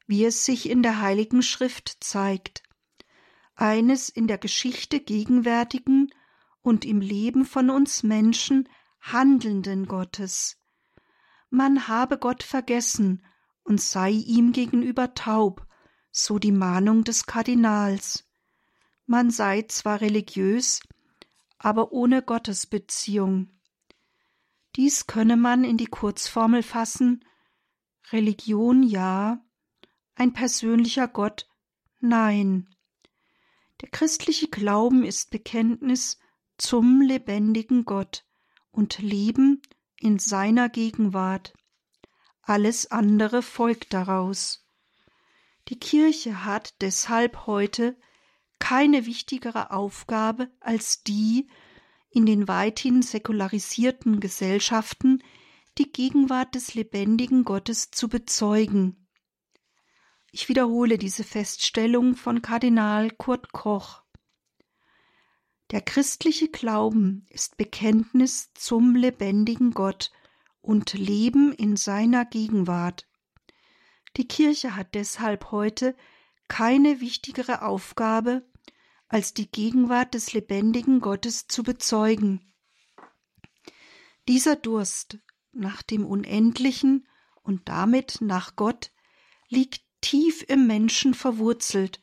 [0.07, 2.63] wie es sich in der Heiligen Schrift zeigt.
[3.55, 6.13] Eines in der Geschichte gegenwärtigen
[6.61, 8.69] und im Leben von uns Menschen
[9.01, 10.59] handelnden Gottes.
[11.49, 13.25] Man habe Gott vergessen
[13.67, 15.67] und sei ihm gegenüber taub,
[16.11, 18.25] so die Mahnung des Kardinals.
[19.07, 20.81] man sei zwar religiös,
[21.59, 23.51] aber ohne Gottesbeziehung.
[24.75, 27.25] Dies könne man in die Kurzformel fassen
[28.13, 29.45] Religion ja,
[30.15, 31.49] ein persönlicher Gott
[32.01, 32.69] nein.
[33.81, 36.19] Der christliche Glauben ist Bekenntnis
[36.57, 38.25] zum lebendigen Gott
[38.71, 39.61] und Leben
[39.99, 41.53] in seiner Gegenwart.
[42.49, 44.65] Alles andere folgt daraus.
[45.67, 47.97] Die Kirche hat deshalb heute
[48.61, 51.49] keine wichtigere Aufgabe als die,
[52.09, 55.25] in den weithin säkularisierten Gesellschaften
[55.77, 59.09] die Gegenwart des lebendigen Gottes zu bezeugen.
[60.31, 64.03] Ich wiederhole diese Feststellung von Kardinal Kurt Koch.
[65.73, 70.13] Der christliche Glauben ist Bekenntnis zum lebendigen Gott
[70.67, 73.07] und Leben in seiner Gegenwart.
[74.17, 75.95] Die Kirche hat deshalb heute
[76.49, 78.47] keine wichtigere Aufgabe,
[79.09, 82.53] als die Gegenwart des lebendigen Gottes zu bezeugen.
[84.29, 85.19] Dieser Durst
[85.53, 87.07] nach dem Unendlichen
[87.43, 88.91] und damit nach Gott
[89.49, 92.03] liegt tief im Menschen verwurzelt,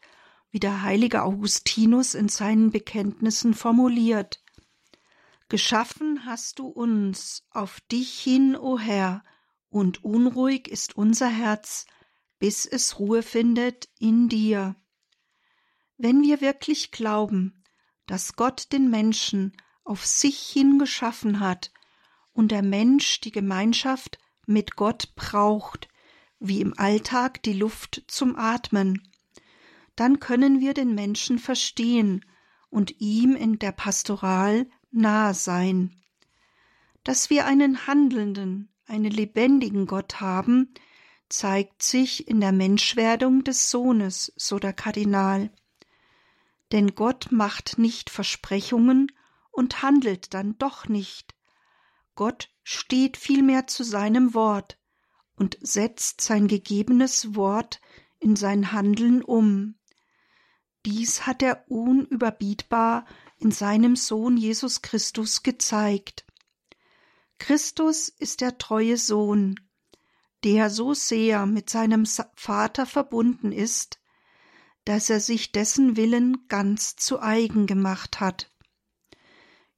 [0.51, 4.42] wie der heilige Augustinus in seinen Bekenntnissen formuliert.
[5.53, 9.23] Geschaffen hast du uns auf dich hin, o Herr,
[9.69, 11.85] und unruhig ist unser Herz,
[12.39, 14.75] bis es Ruhe findet in dir.
[15.95, 17.63] Wenn wir wirklich glauben,
[18.07, 21.71] dass Gott den Menschen auf sich hin geschaffen hat
[22.31, 25.87] und der Mensch die Gemeinschaft mit Gott braucht,
[26.39, 29.07] wie im Alltag die Luft zum Atmen,
[29.95, 32.25] dann können wir den Menschen verstehen
[32.71, 36.01] und ihm in der Pastoral nahe sein.
[37.03, 40.73] Dass wir einen handelnden, einen lebendigen Gott haben,
[41.29, 45.51] zeigt sich in der Menschwerdung des Sohnes, so der Kardinal.
[46.71, 49.11] Denn Gott macht nicht Versprechungen
[49.51, 51.35] und handelt dann doch nicht.
[52.15, 54.79] Gott steht vielmehr zu seinem Wort
[55.35, 57.81] und setzt sein gegebenes Wort
[58.19, 59.75] in sein Handeln um.
[60.85, 63.05] Dies hat er unüberbietbar
[63.43, 66.25] in seinem Sohn Jesus Christus gezeigt.
[67.39, 69.59] Christus ist der treue Sohn,
[70.45, 73.99] der so sehr mit seinem Vater verbunden ist,
[74.85, 78.49] dass er sich dessen Willen ganz zu eigen gemacht hat.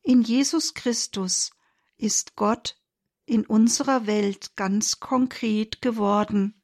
[0.04, 1.50] In Jesus Christus
[1.98, 2.78] ist Gott
[3.26, 6.62] in unserer Welt ganz konkret geworden.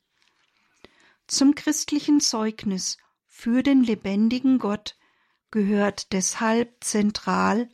[1.26, 4.96] Zum christlichen Zeugnis für den lebendigen Gott
[5.52, 7.70] gehört deshalb zentral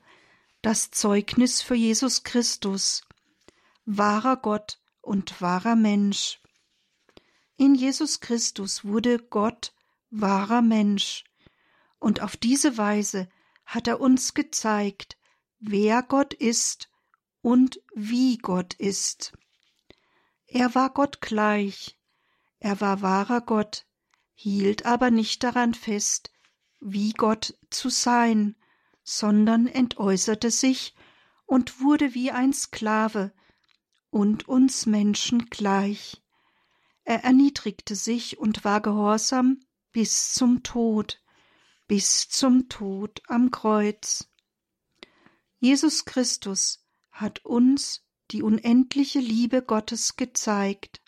[0.61, 3.03] das Zeugnis für Jesus Christus,
[3.85, 6.41] wahrer Gott und wahrer Mensch.
[7.55, 9.73] In Jesus Christus wurde Gott
[10.09, 11.23] wahrer Mensch,
[11.99, 13.29] und auf diese Weise
[13.65, 15.17] hat er uns gezeigt,
[15.59, 16.89] wer Gott ist
[17.41, 19.33] und wie Gott ist.
[20.47, 21.97] Er war Gott gleich,
[22.59, 23.85] er war wahrer Gott,
[24.33, 26.31] hielt aber nicht daran fest,
[26.79, 28.55] wie Gott zu sein,
[29.03, 30.95] sondern entäußerte sich
[31.45, 33.31] und wurde wie ein Sklave,
[34.09, 36.21] und uns Menschen gleich.
[37.03, 39.59] Er erniedrigte sich und war gehorsam
[39.91, 41.21] bis zum Tod,
[41.87, 44.27] bis zum Tod am Kreuz.
[45.59, 51.01] Jesus Christus hat uns die unendliche Liebe Gottes gezeigt.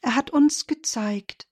[0.00, 1.48] Er hat uns gezeigt,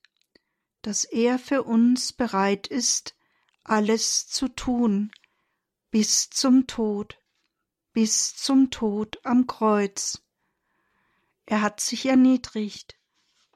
[0.83, 3.17] dass er für uns bereit ist,
[3.65, 5.13] alles zu tun,
[5.91, 7.19] bis zum Tod,
[7.93, 10.23] bis zum Tod am Kreuz.
[11.47, 12.97] Er hat sich erniedrigt,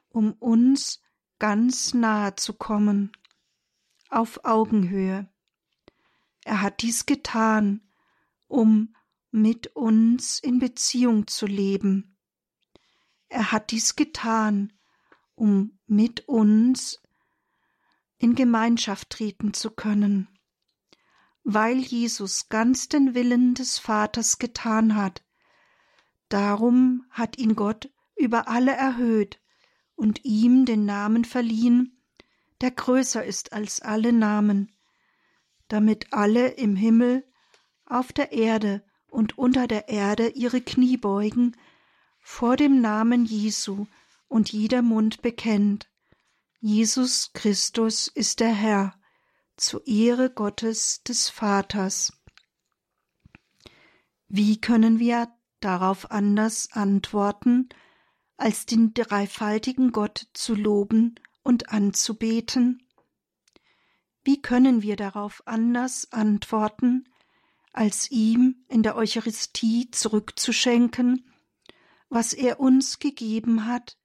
[0.09, 1.01] um uns
[1.39, 3.11] ganz nahe zu kommen,
[4.09, 5.29] auf Augenhöhe.
[6.45, 7.81] Er hat dies getan,
[8.47, 8.95] um
[9.31, 12.17] mit uns in Beziehung zu leben.
[13.27, 14.71] Er hat dies getan,
[15.35, 17.01] um mit uns
[18.17, 20.27] in Gemeinschaft treten zu können.
[21.43, 25.23] Weil Jesus ganz den Willen des Vaters getan hat,
[26.29, 29.39] Darum hat ihn Gott über alle erhöht
[29.95, 32.01] und ihm den Namen verliehen,
[32.61, 34.75] der größer ist als alle Namen,
[35.67, 37.23] damit alle im Himmel,
[37.85, 41.55] auf der Erde und unter der Erde ihre Knie beugen
[42.19, 43.85] vor dem Namen Jesu
[44.27, 45.89] und jeder Mund bekennt,
[46.59, 48.99] Jesus Christus ist der Herr,
[49.57, 52.11] zur Ehre Gottes des Vaters.
[54.27, 57.69] Wie können wir darauf anders antworten,
[58.37, 62.81] als den dreifaltigen Gott zu loben und anzubeten?
[64.23, 67.07] Wie können wir darauf anders antworten,
[67.71, 71.31] als ihm in der Eucharistie zurückzuschenken,
[72.09, 73.95] was er uns gegeben hat?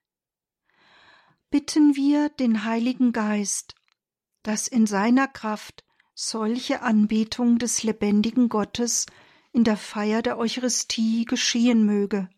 [1.53, 3.75] Bitten wir den Heiligen Geist,
[4.43, 5.85] dass in seiner Kraft
[6.15, 9.05] solche Anbetung des lebendigen Gottes
[9.53, 12.31] in der Feier der Eucharistie geschehen möge.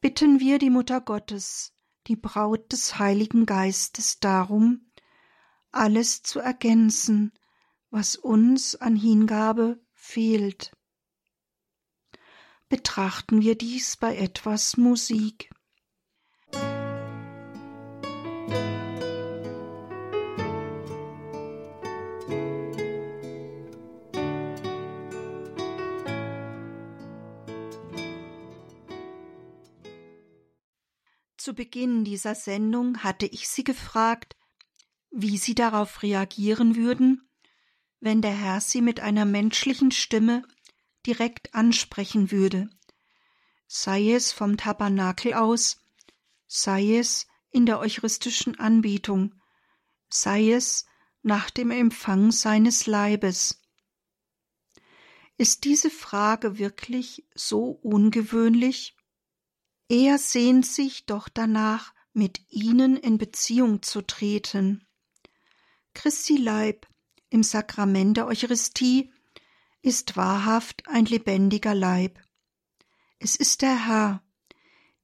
[0.00, 1.72] Bitten wir die Mutter Gottes,
[2.06, 4.92] die Braut des Heiligen Geistes darum,
[5.72, 7.32] alles zu ergänzen,
[7.90, 10.70] was uns an Hingabe fehlt.
[12.68, 15.50] Betrachten wir dies bei etwas Musik.
[31.50, 34.36] Zu Beginn dieser Sendung hatte ich Sie gefragt,
[35.10, 37.28] wie Sie darauf reagieren würden,
[37.98, 40.44] wenn der Herr Sie mit einer menschlichen Stimme
[41.08, 42.70] direkt ansprechen würde,
[43.66, 45.80] sei es vom Tabernakel aus,
[46.46, 49.34] sei es in der eucharistischen Anbetung,
[50.08, 50.86] sei es
[51.22, 53.60] nach dem Empfang seines Leibes.
[55.36, 58.94] Ist diese Frage wirklich so ungewöhnlich?
[59.90, 64.86] Er sehnt sich doch danach, mit ihnen in Beziehung zu treten.
[65.94, 66.86] Christi Leib
[67.28, 69.12] im Sakrament der Eucharistie
[69.82, 72.20] ist wahrhaft ein lebendiger Leib.
[73.18, 74.22] Es ist der Herr,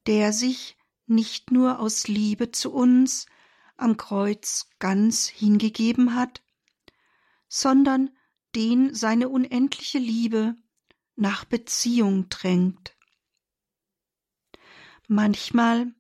[0.06, 0.76] der sich
[1.06, 3.26] nicht nur aus Liebe zu uns
[3.76, 6.44] am Kreuz ganz hingegeben hat,
[7.48, 8.10] sondern
[8.54, 10.54] den seine unendliche Liebe
[11.16, 12.95] nach Beziehung drängt.
[15.06, 15.94] Manchmal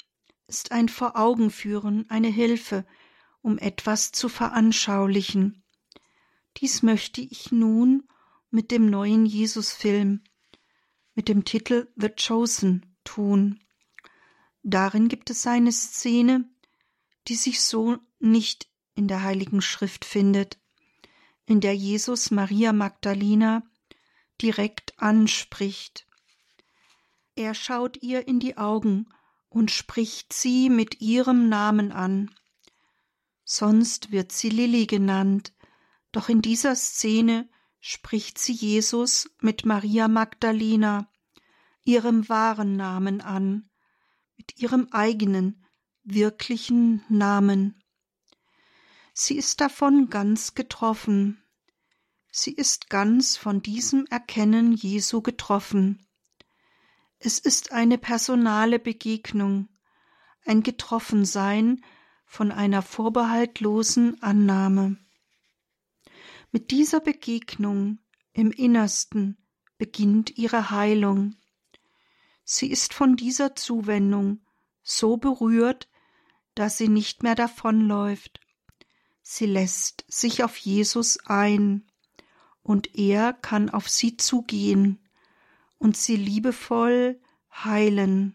[0.46, 2.86] ist ein Vor-Augen-Führen eine Hilfe,
[3.42, 5.62] um etwas zu veranschaulichen.
[6.56, 8.08] Dies möchte ich nun
[8.50, 10.22] mit dem neuen Jesus-Film
[11.16, 13.60] mit dem Titel The Chosen tun.
[14.62, 16.48] Darin gibt es eine Szene,
[17.26, 20.58] die sich so nicht in der Heiligen Schrift findet,
[21.46, 23.62] in der Jesus Maria Magdalena
[24.42, 26.05] direkt anspricht.
[27.36, 29.10] Er schaut ihr in die Augen
[29.50, 32.34] und spricht sie mit ihrem Namen an.
[33.44, 35.54] Sonst wird sie Lilli genannt,
[36.12, 41.12] doch in dieser Szene spricht sie Jesus mit Maria Magdalena,
[41.84, 43.68] ihrem wahren Namen an,
[44.38, 45.62] mit ihrem eigenen,
[46.04, 47.82] wirklichen Namen.
[49.12, 51.42] Sie ist davon ganz getroffen.
[52.32, 56.05] Sie ist ganz von diesem Erkennen Jesu getroffen.
[57.18, 59.68] Es ist eine personale Begegnung,
[60.44, 61.82] ein Getroffensein
[62.26, 64.98] von einer vorbehaltlosen Annahme.
[66.52, 67.98] Mit dieser Begegnung
[68.32, 69.38] im Innersten
[69.78, 71.36] beginnt ihre Heilung.
[72.44, 74.40] Sie ist von dieser Zuwendung
[74.82, 75.88] so berührt,
[76.54, 78.40] dass sie nicht mehr davonläuft.
[79.22, 81.90] Sie lässt sich auf Jesus ein,
[82.62, 85.05] und er kann auf sie zugehen
[85.78, 87.20] und sie liebevoll
[87.52, 88.34] heilen.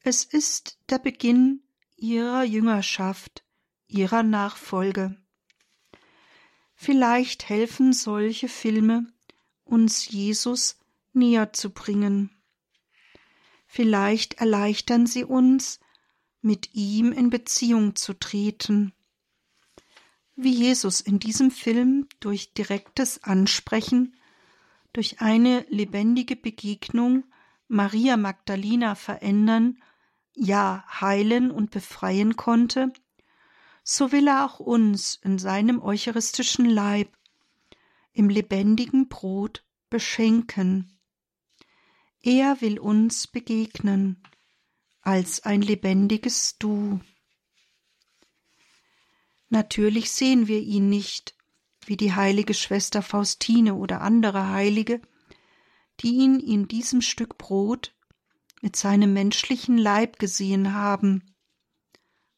[0.00, 1.62] Es ist der Beginn
[1.96, 3.44] ihrer Jüngerschaft,
[3.86, 5.16] ihrer Nachfolge.
[6.74, 9.06] Vielleicht helfen solche Filme,
[9.64, 10.78] uns Jesus
[11.12, 12.30] näher zu bringen.
[13.66, 15.78] Vielleicht erleichtern sie uns,
[16.40, 18.92] mit ihm in Beziehung zu treten.
[20.34, 24.16] Wie Jesus in diesem Film durch direktes Ansprechen
[24.92, 27.24] durch eine lebendige Begegnung
[27.68, 29.82] Maria Magdalena verändern,
[30.34, 32.92] ja heilen und befreien konnte,
[33.82, 37.16] so will er auch uns in seinem eucharistischen Leib,
[38.12, 40.98] im lebendigen Brot beschenken.
[42.20, 44.22] Er will uns begegnen
[45.00, 47.00] als ein lebendiges Du.
[49.48, 51.34] Natürlich sehen wir ihn nicht,
[51.86, 55.00] wie die heilige Schwester Faustine oder andere Heilige,
[56.00, 57.94] die ihn in diesem Stück Brot
[58.60, 61.34] mit seinem menschlichen Leib gesehen haben.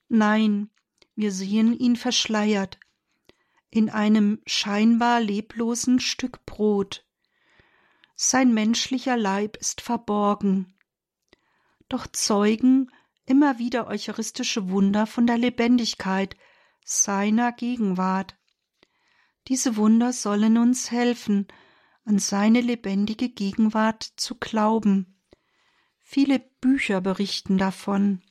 [0.09, 0.71] Nein,
[1.15, 2.79] wir sehen ihn verschleiert
[3.75, 7.05] in einem scheinbar leblosen Stück Brot.
[8.15, 10.79] Sein menschlicher Leib ist verborgen.
[11.89, 12.93] Doch zeugen
[13.27, 16.37] immer wieder eucharistische Wunder von der Lebendigkeit
[16.85, 18.37] seiner Gegenwart.
[19.49, 21.47] Diese Wunder sollen uns helfen,
[22.05, 25.21] an seine lebendige Gegenwart zu glauben.
[26.01, 28.23] Viele Bücher berichten davon.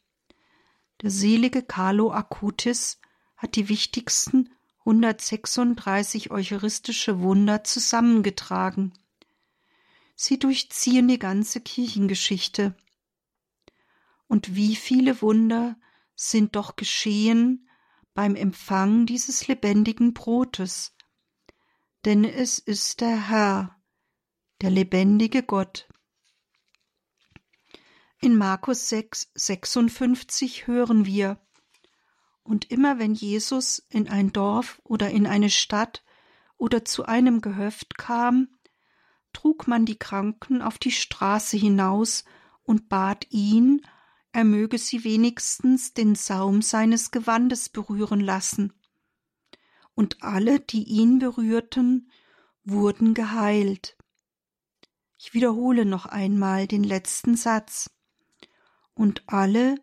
[1.01, 2.99] Der selige Carlo Acutis
[3.35, 4.49] hat die wichtigsten
[4.79, 8.93] 136 eucharistische Wunder zusammengetragen.
[10.15, 12.75] Sie durchziehen die ganze Kirchengeschichte.
[14.27, 15.77] Und wie viele Wunder
[16.15, 17.67] sind doch geschehen
[18.13, 20.95] beim Empfang dieses lebendigen Brotes.
[22.05, 23.81] Denn es ist der Herr,
[24.61, 25.87] der lebendige Gott.
[28.19, 31.39] In Markus 6, 56 hören wir,
[32.43, 36.03] und immer wenn Jesus in ein Dorf oder in eine Stadt
[36.57, 38.49] oder zu einem Gehöft kam,
[39.31, 42.25] trug man die Kranken auf die Straße hinaus
[42.63, 43.85] und bat ihn,
[44.33, 48.73] er möge sie wenigstens den Saum seines Gewandes berühren lassen.
[49.95, 52.11] Und alle, die ihn berührten,
[52.63, 53.97] wurden geheilt.
[55.17, 57.89] Ich wiederhole noch einmal den letzten Satz.
[58.93, 59.75] Und alle,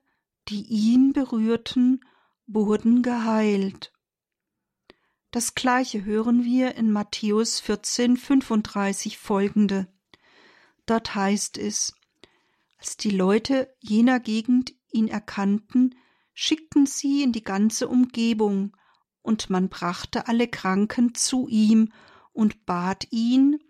[0.48, 2.04] die ihn berührten,
[2.46, 3.92] wurden geheilt.
[5.30, 9.86] Das gleiche hören wir in Matthäus 14, 35 folgende.
[10.86, 11.94] Dort heißt es,
[12.78, 15.94] als die Leute jener Gegend ihn erkannten,
[16.34, 18.76] schickten sie in die ganze Umgebung,
[19.30, 21.92] und man brachte alle Kranken zu ihm
[22.32, 23.60] und bat ihn,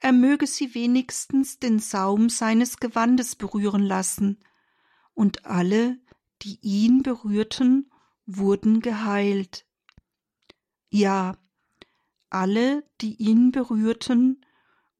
[0.00, 4.38] er möge sie wenigstens den Saum seines Gewandes berühren lassen,
[5.12, 5.98] und alle,
[6.40, 7.92] die ihn berührten,
[8.24, 9.66] wurden geheilt.
[10.88, 11.36] Ja,
[12.30, 14.42] alle, die ihn berührten,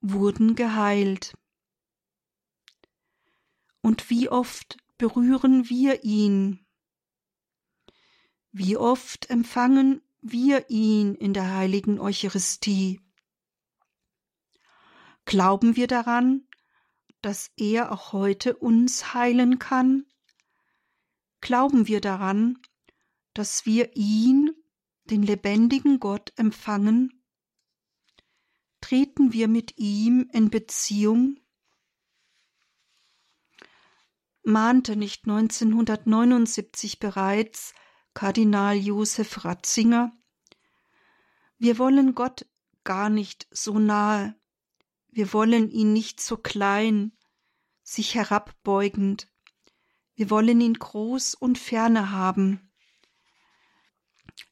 [0.03, 1.33] wurden geheilt.
[3.81, 6.64] Und wie oft berühren wir ihn?
[8.57, 13.01] Wie oft empfangen wir ihn in der heiligen Eucharistie?
[15.25, 16.47] Glauben wir daran,
[17.21, 20.07] dass er auch heute uns heilen kann?
[21.41, 22.57] Glauben wir daran,
[23.33, 24.55] dass wir ihn
[25.11, 27.25] den lebendigen Gott empfangen?
[28.81, 31.41] Treten wir mit ihm in Beziehung?
[34.45, 37.75] Mahnte nicht 1979 bereits
[38.15, 40.13] Kardinal Josef Ratzinger?
[41.59, 42.47] Wir wollen Gott
[42.85, 44.35] gar nicht so nahe,
[45.11, 47.13] wir wollen ihn nicht so klein,
[47.83, 49.29] sich herabbeugend,
[50.15, 52.71] wir wollen ihn groß und ferne haben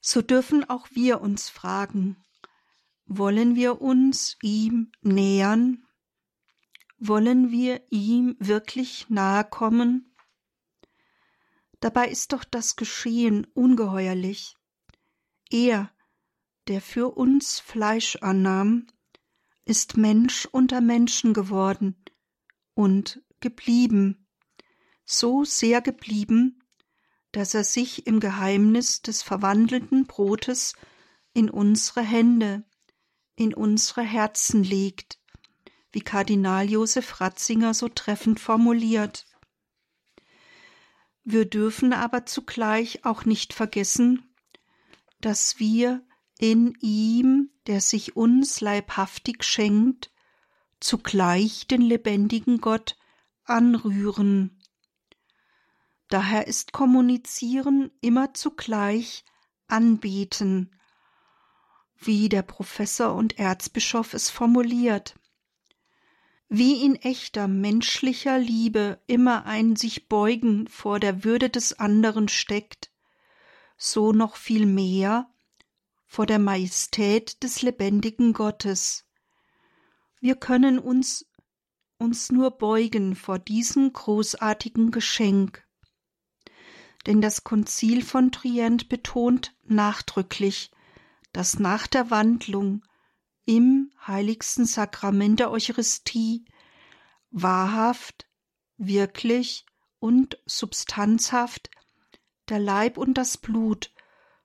[0.01, 2.17] so dürfen auch wir uns fragen,
[3.07, 5.87] wollen wir uns ihm nähern?
[6.99, 10.12] Wollen wir ihm wirklich nahe kommen?
[11.83, 14.57] Dabei ist doch das Geschehen ungeheuerlich.
[15.51, 15.91] Er,
[16.69, 18.87] der für uns Fleisch annahm,
[19.65, 21.97] ist Mensch unter Menschen geworden
[22.75, 24.29] und geblieben,
[25.05, 26.63] so sehr geblieben,
[27.33, 30.75] dass er sich im Geheimnis des verwandelten Brotes
[31.35, 32.63] in unsere Hände,
[33.35, 35.19] in unsere Herzen legt,
[35.91, 39.27] wie Kardinal Josef Ratzinger so treffend formuliert.
[41.25, 44.35] Wir dürfen aber zugleich auch nicht vergessen,
[45.21, 46.05] dass wir
[46.39, 50.11] in ihm, der sich uns leibhaftig schenkt,
[50.81, 52.97] zugleich den lebendigen Gott
[53.45, 54.59] anrühren
[56.13, 59.25] Daher ist Kommunizieren immer zugleich
[59.67, 60.79] Anbeten,
[61.97, 65.19] wie der Professor und Erzbischof es formuliert.
[66.55, 72.91] Wie in echter menschlicher Liebe immer ein sich beugen vor der Würde des anderen steckt,
[73.79, 75.31] so noch viel mehr
[76.05, 79.07] vor der Majestät des lebendigen Gottes.
[80.21, 81.27] Wir können uns
[81.99, 85.67] uns nur beugen vor diesem großartigen Geschenk
[87.07, 90.71] denn das Konzil von Trient betont nachdrücklich,
[91.33, 92.83] dass nach der Wandlung
[93.45, 96.45] im heiligsten Sakrament der Eucharistie
[97.31, 98.27] wahrhaft,
[98.77, 99.67] wirklich
[99.99, 101.71] und substanzhaft
[102.49, 103.93] der Leib und das Blut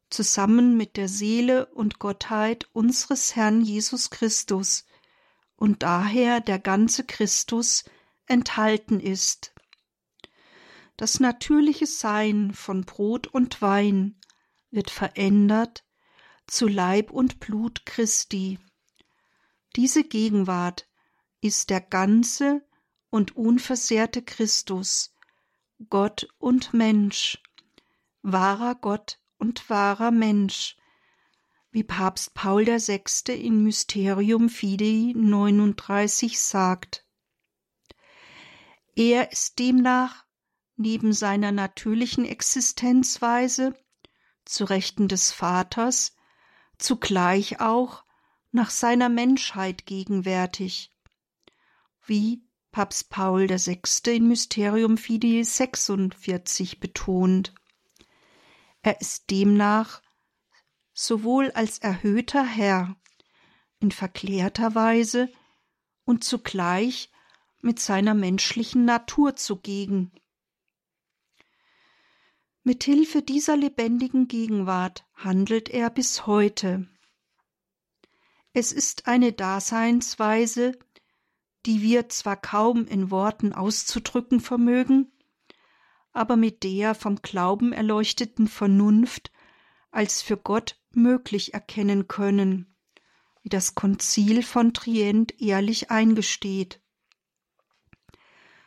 [0.09, 4.85] zusammen mit der Seele und Gottheit unseres Herrn Jesus Christus
[5.55, 7.83] und daher der ganze Christus
[8.27, 9.53] enthalten ist
[10.97, 14.19] das natürliche Sein von Brot und Wein
[14.71, 15.85] wird verändert
[16.47, 18.57] zu Leib und Blut Christi.
[19.77, 20.87] Diese Gegenwart
[21.39, 22.67] ist der ganze
[23.11, 25.13] und unversehrte Christus,
[25.87, 27.37] Gott und Mensch,
[28.23, 30.77] wahrer Gott und wahrer Mensch,
[31.69, 33.03] wie Papst Paul VI.
[33.27, 37.05] in Mysterium Fidei 39 sagt.
[38.95, 40.25] Er ist demnach
[40.75, 43.75] neben seiner natürlichen Existenzweise
[44.43, 46.15] zu Rechten des Vaters
[46.79, 48.06] zugleich auch
[48.51, 50.93] nach seiner Menschheit gegenwärtig,
[52.05, 52.41] wie
[52.71, 53.81] Papst Paul VI.
[54.15, 57.53] in Mysterium Fidei 46 betont.
[58.81, 60.01] Er ist demnach
[60.93, 62.95] sowohl als erhöhter Herr
[63.79, 65.29] in verklärter Weise
[66.05, 67.11] und zugleich
[67.61, 70.11] mit seiner menschlichen Natur zugegen.
[72.63, 76.87] Mit Hilfe dieser lebendigen Gegenwart handelt er bis heute.
[78.59, 80.79] Es ist eine Daseinsweise,
[81.67, 85.11] die wir zwar kaum in Worten auszudrücken vermögen,
[86.11, 89.31] aber mit der vom Glauben erleuchteten Vernunft
[89.91, 92.75] als für Gott möglich erkennen können,
[93.43, 96.81] wie das Konzil von Trient ehrlich eingesteht.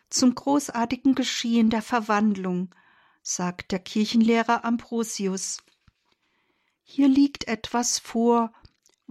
[0.09, 2.73] Zum großartigen Geschehen der Verwandlung
[3.23, 5.65] sagt der Kirchenlehrer Ambrosius.
[6.85, 8.53] Hier liegt etwas vor,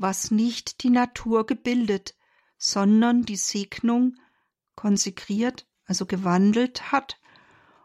[0.02, 2.16] was nicht die Natur gebildet,
[2.58, 4.16] sondern die Segnung
[4.76, 7.20] konsekriert, also gewandelt hat,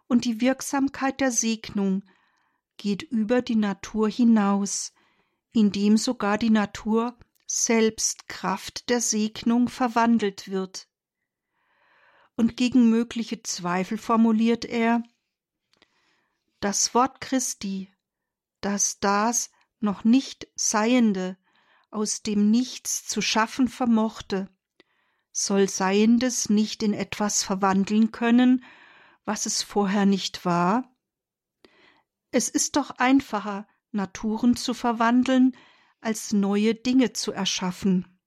[0.07, 2.05] und die Wirksamkeit der Segnung
[2.77, 4.93] geht über die Natur hinaus,
[5.53, 10.89] indem sogar die Natur selbst Kraft der Segnung verwandelt wird.
[12.37, 15.03] Und gegen mögliche Zweifel formuliert er
[16.61, 17.93] Das Wort Christi,
[18.61, 19.51] das das
[19.81, 21.37] noch nicht Seiende
[21.95, 24.49] aus dem Nichts zu schaffen vermochte,
[25.33, 28.65] soll Seiendes nicht in etwas verwandeln können,
[29.25, 30.95] was es vorher nicht war?
[32.31, 35.57] Es ist doch einfacher, Naturen zu verwandeln,
[36.01, 38.19] als neue Dinge zu erschaffen.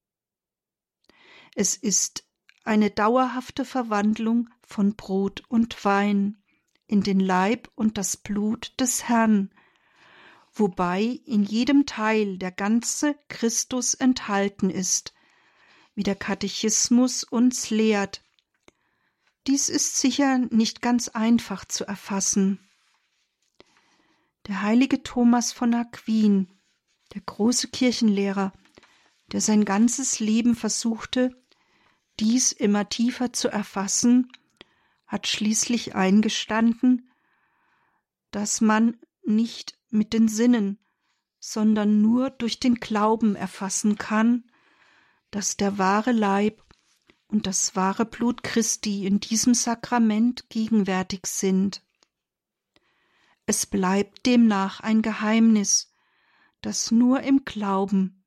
[1.56, 2.26] Es ist
[2.64, 6.42] eine dauerhafte Verwandlung von Brot und Wein
[6.88, 9.54] in den Leib und das Blut des Herrn,
[10.60, 15.14] wobei in jedem Teil der ganze Christus enthalten ist,
[15.96, 18.24] wie der Katechismus uns lehrt.
[19.48, 22.60] Dies ist sicher nicht ganz einfach zu erfassen.
[24.48, 26.48] Der heilige Thomas von Aquin,
[27.14, 28.54] der große Kirchenlehrer,
[29.32, 31.32] der sein ganzes Leben versuchte,
[32.20, 34.32] dies immer tiefer zu erfassen,
[35.06, 37.10] hat schließlich eingestanden,
[38.32, 40.80] dass man nicht mit den Sinnen,
[41.40, 44.50] sondern nur durch den Glauben erfassen kann,
[45.32, 46.64] dass der wahre Leib
[47.28, 51.84] und das wahre Blut Christi in diesem Sakrament gegenwärtig sind.
[53.46, 55.94] Es bleibt demnach ein Geheimnis,
[56.62, 58.26] das nur im Glauben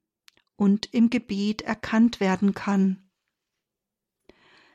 [0.56, 3.10] und im Gebet erkannt werden kann.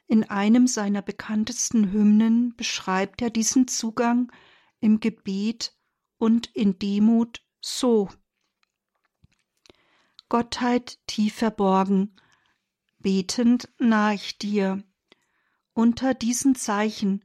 [0.08, 4.32] In einem seiner bekanntesten Hymnen beschreibt er diesen Zugang
[4.80, 5.75] im Gebet
[6.18, 8.10] und in Demut so.
[10.30, 12.20] Gottheit tief verborgen,
[13.00, 14.84] betend nah ich dir,
[15.74, 17.24] unter diesen Zeichen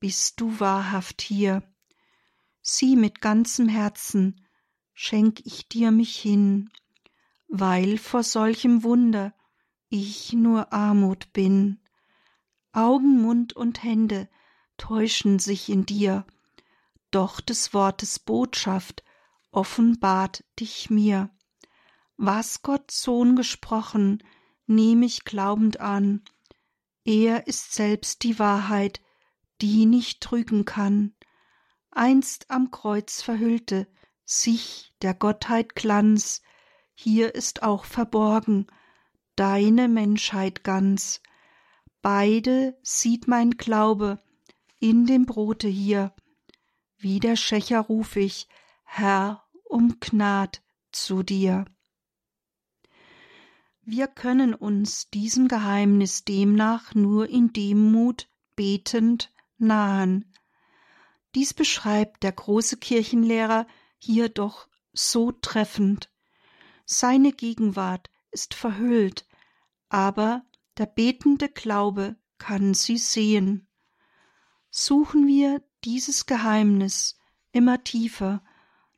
[0.00, 1.62] bist du wahrhaft hier
[2.68, 4.44] sieh mit ganzem Herzen,
[4.92, 6.68] schenk ich dir mich hin,
[7.46, 9.32] weil vor solchem Wunder
[9.88, 11.80] ich nur Armut bin.
[12.72, 14.28] Augen, Mund und Hände
[14.78, 16.26] täuschen sich in dir,
[17.16, 19.02] doch des Wortes Botschaft
[19.50, 21.30] offenbart dich mir.
[22.16, 24.22] Was Gott Sohn gesprochen,
[24.66, 26.22] nehm ich glaubend an,
[27.04, 29.00] er ist selbst die Wahrheit,
[29.60, 31.14] die nicht trügen kann
[31.96, 33.88] einst am Kreuz verhüllte,
[34.24, 36.42] sich der Gottheit Glanz,
[36.94, 38.66] hier ist auch verborgen
[39.34, 41.20] deine Menschheit ganz.
[42.00, 44.22] Beide sieht mein Glaube
[44.78, 46.14] in dem Brote hier.
[46.98, 48.48] Wie der Schächer ruf ich,
[48.84, 51.66] Herr, um Gnad zu dir.
[53.82, 60.32] Wir können uns diesem Geheimnis demnach nur in Demut betend nahen.
[61.34, 63.66] Dies beschreibt der große Kirchenlehrer
[63.98, 66.10] hier doch so treffend.
[66.84, 69.26] Seine Gegenwart ist verhüllt,
[69.88, 70.44] aber
[70.78, 73.68] der betende Glaube kann sie sehen.
[74.70, 77.18] Suchen wir dieses Geheimnis
[77.52, 78.42] immer tiefer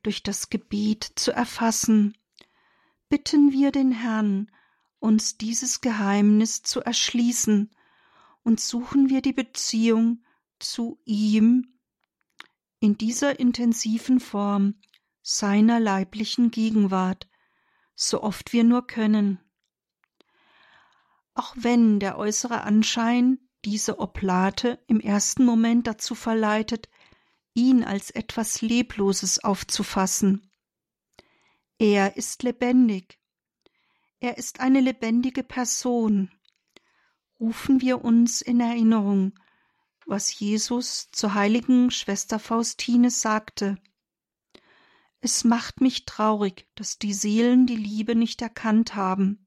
[0.03, 2.17] durch das Gebet zu erfassen,
[3.09, 4.51] bitten wir den Herrn,
[4.99, 7.71] uns dieses Geheimnis zu erschließen,
[8.43, 10.25] und suchen wir die Beziehung
[10.59, 11.79] zu ihm
[12.81, 14.77] in dieser intensiven Form
[15.23, 17.29] seiner leiblichen Gegenwart,
[17.95, 19.39] so oft wir nur können.
[21.35, 26.89] Auch wenn der äußere Anschein diese Oblate im ersten Moment dazu verleitet,
[27.55, 30.51] ihn als etwas Lebloses aufzufassen.
[31.79, 33.19] Er ist lebendig.
[34.21, 36.31] Er ist eine lebendige Person.
[37.41, 39.39] Rufen wir uns in Erinnerung,
[40.07, 43.77] was Jesus zur heiligen Schwester Faustine sagte.
[45.21, 49.47] Es macht mich traurig, dass die Seelen die Liebe nicht erkannt haben.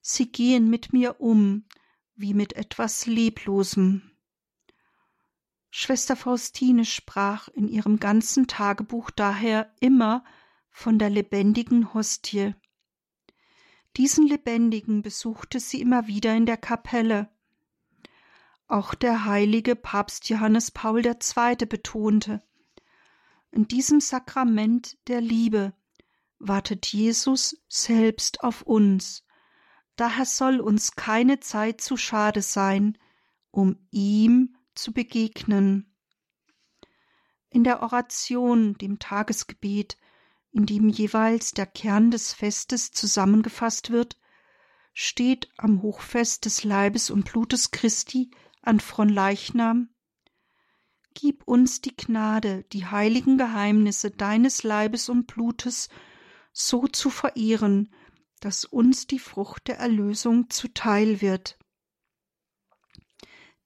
[0.00, 1.64] Sie gehen mit mir um,
[2.20, 4.02] wie mit etwas Leblosem.
[5.70, 10.24] Schwester Faustine sprach in ihrem ganzen Tagebuch daher immer
[10.70, 12.54] von der lebendigen Hostie.
[13.96, 17.28] Diesen Lebendigen besuchte sie immer wieder in der Kapelle.
[18.66, 21.56] Auch der heilige Papst Johannes Paul II.
[21.66, 22.42] betonte,
[23.52, 25.72] in diesem Sakrament der Liebe
[26.38, 29.24] wartet Jesus selbst auf uns.
[30.00, 32.96] Daher soll uns keine Zeit zu schade sein,
[33.50, 35.94] um ihm zu begegnen.
[37.50, 39.98] In der Oration, dem Tagesgebet,
[40.52, 44.16] in dem jeweils der Kern des Festes zusammengefasst wird,
[44.94, 48.30] steht am Hochfest des Leibes und Blutes Christi
[48.62, 49.90] an Fronleichnam
[51.12, 55.90] Gib uns die Gnade, die heiligen Geheimnisse deines Leibes und Blutes
[56.54, 57.92] so zu verehren,
[58.40, 61.58] dass uns die Frucht der Erlösung zuteil wird.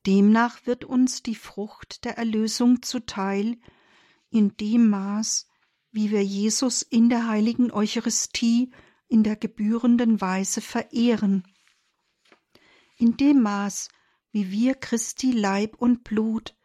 [0.07, 3.57] Demnach wird uns die Frucht der Erlösung zuteil,
[4.31, 5.49] in dem Maß,
[5.93, 8.72] wie wir Jesus in der heiligen Eucharistie
[9.07, 11.45] in der gebührenden Weise verehren.
[12.97, 13.89] In dem Maß,
[14.33, 16.57] wie wir Christi Leib und Blut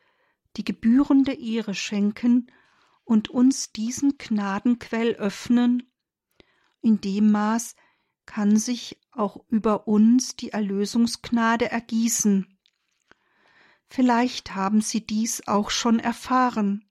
[0.57, 2.51] die gebührende Ehre schenken
[3.03, 5.91] und uns diesen Gnadenquell öffnen,
[6.81, 7.75] in dem Maß
[8.29, 12.45] kann sich auch über uns die Erlösungsgnade ergießen.
[13.87, 16.85] Vielleicht haben Sie dies auch schon erfahren,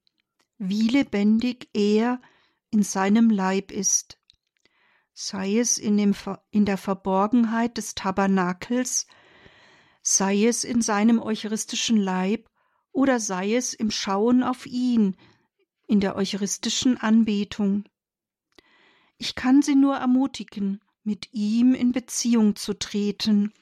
[0.59, 2.20] wie lebendig er
[2.70, 4.18] in seinem Leib ist,
[5.12, 6.12] sei es in, dem,
[6.51, 9.07] in der Verborgenheit des Tabernakels,
[10.03, 12.51] sei es in seinem eucharistischen Leib
[12.91, 15.16] oder sei es im Schauen auf ihn,
[15.86, 17.84] in der eucharistischen Anbetung.
[19.18, 23.54] Ich kann Sie nur ermutigen, mit ihm in Beziehung zu treten,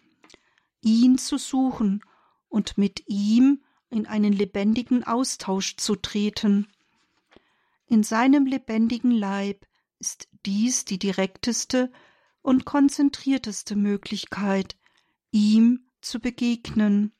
[0.80, 2.02] ihn zu suchen
[2.48, 6.66] und mit ihm in einen lebendigen Austausch zu treten.
[7.86, 9.64] In seinem lebendigen Leib
[10.00, 11.92] ist dies die direkteste
[12.42, 14.76] und konzentrierteste Möglichkeit,
[15.30, 17.12] ihm zu begegnen.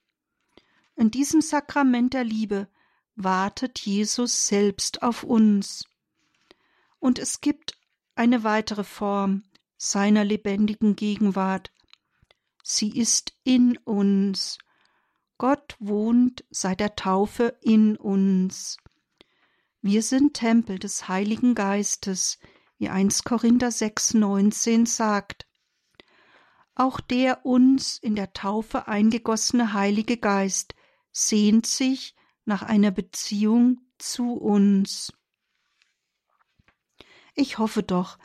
[0.96, 2.66] In diesem Sakrament der Liebe
[3.14, 5.84] wartet Jesus selbst auf uns.
[6.98, 7.78] Und es gibt
[8.16, 9.44] eine weitere Form
[9.76, 11.72] seiner lebendigen Gegenwart.
[12.62, 14.58] Sie ist in uns.
[15.38, 18.78] Gott wohnt seit der Taufe in uns.
[19.82, 22.38] Wir sind Tempel des Heiligen Geistes,
[22.78, 25.46] wie 1 Korinther 6, 19 sagt.
[26.74, 30.74] Auch der uns in der Taufe eingegossene Heilige Geist
[31.12, 32.14] sehnt sich
[32.44, 35.12] nach einer Beziehung zu uns.
[37.34, 38.18] Ich hoffe doch,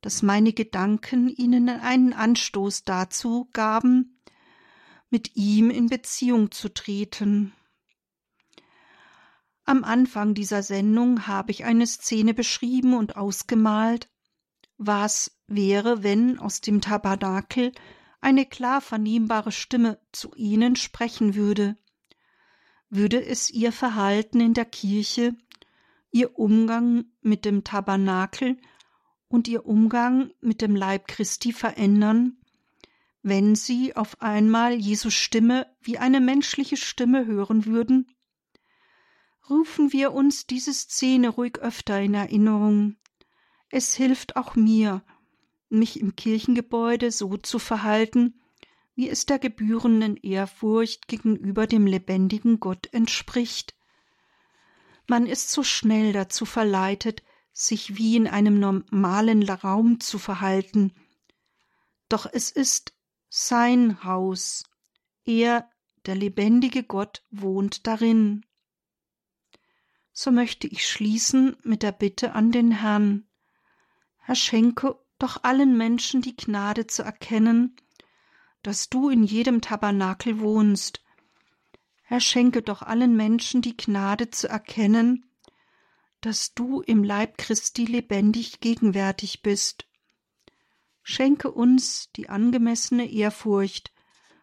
[0.00, 4.20] dass meine Gedanken Ihnen einen Anstoß dazu gaben,
[5.10, 7.52] mit ihm in Beziehung zu treten.
[9.64, 14.08] Am Anfang dieser Sendung habe ich eine Szene beschrieben und ausgemalt,
[14.76, 17.72] was wäre, wenn aus dem Tabernakel
[18.20, 21.76] eine klar vernehmbare Stimme zu Ihnen sprechen würde
[22.90, 25.36] würde es ihr Verhalten in der Kirche,
[26.10, 28.56] ihr Umgang mit dem Tabernakel
[29.28, 32.38] und ihr Umgang mit dem Leib Christi verändern,
[33.22, 38.10] wenn sie auf einmal Jesus Stimme wie eine menschliche Stimme hören würden?
[39.48, 42.96] Rufen wir uns diese Szene ruhig öfter in Erinnerung.
[43.70, 45.02] Es hilft auch mir,
[45.68, 48.40] mich im Kirchengebäude so zu verhalten,
[48.94, 53.74] wie es der gebührenden Ehrfurcht gegenüber dem lebendigen Gott entspricht.
[55.06, 57.22] Man ist so schnell dazu verleitet,
[57.58, 60.92] sich wie in einem normalen Raum zu verhalten.
[62.08, 62.94] Doch es ist
[63.28, 64.62] sein Haus.
[65.24, 65.68] Er,
[66.06, 68.46] der lebendige Gott, wohnt darin.
[70.12, 73.26] So möchte ich schließen mit der Bitte an den Herrn.
[74.18, 77.74] Herr, schenke doch allen Menschen die Gnade zu erkennen,
[78.62, 81.02] dass du in jedem Tabernakel wohnst.
[82.02, 85.27] Herr, schenke doch allen Menschen die Gnade zu erkennen,
[86.20, 89.86] dass du im Leib Christi lebendig gegenwärtig bist.
[91.02, 93.92] Schenke uns die angemessene Ehrfurcht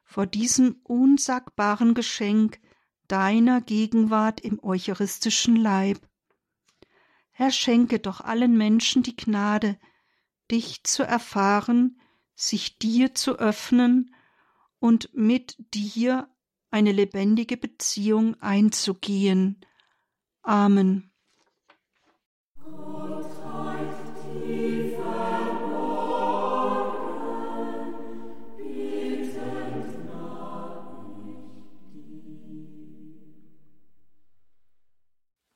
[0.03, 2.59] vor diesem unsagbaren Geschenk
[3.07, 5.99] deiner Gegenwart im eucharistischen Leib.
[7.31, 9.77] Herr, schenke doch allen Menschen die Gnade,
[10.49, 11.99] dich zu erfahren,
[12.35, 14.15] sich dir zu öffnen
[14.79, 16.29] und mit dir
[16.71, 19.61] eine lebendige Beziehung einzugehen.
[20.41, 21.11] Amen.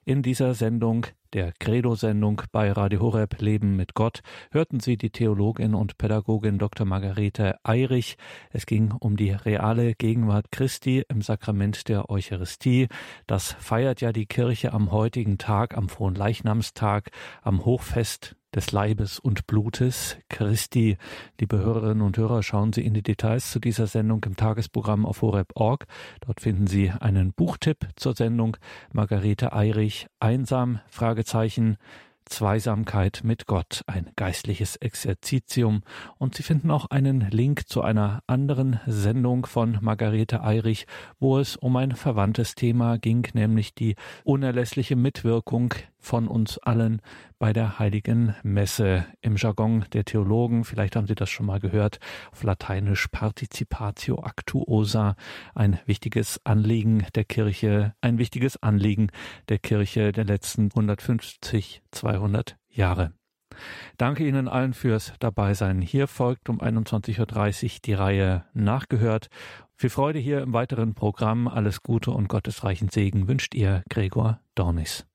[0.10, 5.76] In dieser Sendung, der Credo-Sendung bei Radio Horeb Leben mit Gott, hörten Sie die Theologin
[5.76, 6.88] und Pädagogin Dr.
[6.88, 8.18] Margarete Eirich.
[8.50, 12.88] Es ging um die reale Gegenwart Christi im Sakrament der Eucharistie.
[13.28, 17.12] Das feiert ja die Kirche am heutigen Tag, am Frohen Leichnamstag,
[17.44, 20.98] am Hochfest des Leibes und Blutes Christi.
[21.40, 25.22] Liebe Hörerinnen und Hörer, schauen Sie in die Details zu dieser Sendung im Tagesprogramm auf
[25.22, 25.86] horeb.org.
[26.22, 28.58] Dort finden Sie einen Buchtipp zur Sendung.
[28.92, 31.78] Margarete Eirich, Einsam, Fragezeichen,
[32.30, 35.82] Zweisamkeit mit Gott, ein geistliches Exerzitium.
[36.18, 40.86] Und Sie finden auch einen Link zu einer anderen Sendung von Margarete Eirich,
[41.20, 47.02] wo es um ein verwandtes Thema ging, nämlich die unerlässliche Mitwirkung von uns allen
[47.38, 49.06] bei der heiligen Messe.
[49.22, 52.00] Im Jargon der Theologen, vielleicht haben Sie das schon mal gehört,
[52.32, 55.16] auf Lateinisch Participatio Actuosa,
[55.54, 59.12] ein wichtiges Anliegen der Kirche, ein wichtiges Anliegen
[59.50, 63.14] der Kirche der letzten 150, 200 Jahre.
[63.98, 65.82] Danke Ihnen allen fürs Dabeisein.
[65.82, 67.20] Hier folgt um 21.30
[67.64, 69.30] Uhr die Reihe Nachgehört.
[69.76, 71.48] Viel Freude hier im weiteren Programm.
[71.48, 75.06] Alles Gute und gottesreichen Segen wünscht Ihr Gregor Dornis.